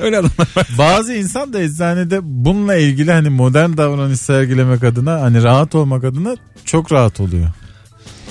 Öyle 0.00 0.18
adamlar 0.18 0.48
var. 0.56 0.66
Bazı 0.78 1.14
insan 1.14 1.52
da 1.52 1.62
eczanede 1.62 2.18
bununla 2.22 2.76
ilgili 2.76 3.12
hani 3.12 3.28
modern 3.28 3.76
davranış 3.76 4.20
sergilemek 4.20 4.84
adına 4.84 5.20
hani 5.20 5.42
rahat 5.42 5.74
olmak 5.74 6.04
adına 6.04 6.36
çok 6.64 6.92
rahat 6.92 7.20
oluyor. 7.20 7.48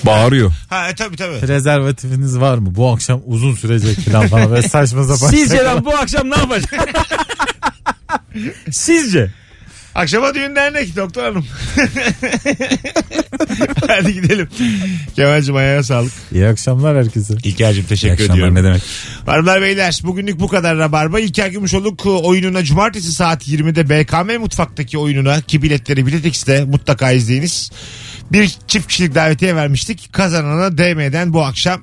Bağırıyor. 0.06 0.52
Ha 0.70 0.90
e, 0.90 0.96
tabii 0.96 1.16
tabii. 1.16 1.40
Prezervatifiniz 1.40 2.40
var 2.40 2.58
mı? 2.58 2.76
Bu 2.76 2.90
akşam 2.92 3.22
uzun 3.26 3.56
sürecek 3.56 4.00
falan 4.00 4.28
falan. 4.28 4.52
Böyle 4.52 4.70
saçma 4.70 5.04
sapan. 5.04 5.30
Sizce 5.30 5.66
ben 5.66 5.86
bu 5.86 5.96
akşam 5.96 6.30
ne 6.30 6.36
yapacağım? 6.38 6.86
Sizce? 8.72 9.32
Akşama 9.96 10.34
düğün 10.36 10.56
dernek 10.56 10.96
doktor 10.96 11.24
hanım. 11.24 11.46
Hadi 13.88 14.14
gidelim. 14.14 14.48
Kemal'cim 15.16 15.56
ayağına 15.56 15.84
sağlık. 15.84 16.12
İyi 16.32 16.48
akşamlar 16.48 16.98
herkese. 16.98 17.34
İlker'cim 17.44 17.84
İyi 17.84 17.88
teşekkür 17.88 18.14
akşamlar 18.14 18.34
ediyorum. 18.34 18.56
ne 18.56 18.64
demek? 18.64 18.82
Hanımlar 19.26 19.62
beyler 19.62 20.00
bugünlük 20.04 20.40
bu 20.40 20.48
kadar 20.48 20.78
Rabarba. 20.78 21.20
İlker 21.20 21.48
Gümüşoluk 21.48 22.06
oyununa 22.06 22.64
cumartesi 22.64 23.12
saat 23.12 23.48
20'de 23.48 23.90
BKM 23.90 24.42
Mutfak'taki 24.42 24.98
oyununa 24.98 25.42
ki 25.42 25.62
biletleri 25.62 26.06
Biletix'te 26.06 26.66
mutlaka 26.66 27.12
izleyiniz. 27.12 27.72
Bir 28.32 28.52
çift 28.68 28.88
kişilik 28.88 29.16
davetiye 29.16 29.56
vermiştik. 29.56 30.14
Kazanana 30.14 30.78
DM'den 30.78 31.34
bu 31.34 31.44
akşam 31.44 31.82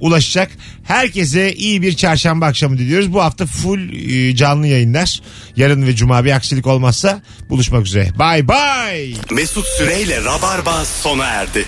ulaşacak. 0.00 0.50
Herkese 0.84 1.54
iyi 1.54 1.82
bir 1.82 1.96
çarşamba 1.96 2.46
akşamı 2.46 2.78
diliyoruz. 2.78 3.12
Bu 3.12 3.22
hafta 3.22 3.46
full 3.46 3.92
e, 3.92 4.36
canlı 4.36 4.66
yayınlar. 4.66 5.22
Yarın 5.56 5.86
ve 5.86 5.96
cuma 5.96 6.24
bir 6.24 6.32
aksilik 6.32 6.66
olmazsa 6.66 7.22
buluşmak 7.48 7.86
üzere. 7.86 8.08
Bye 8.18 8.48
bye. 8.48 9.14
Mesut 9.30 9.66
Süreyle 9.66 10.24
Rabarba 10.24 10.84
sona 10.84 11.26
erdi. 11.26 11.64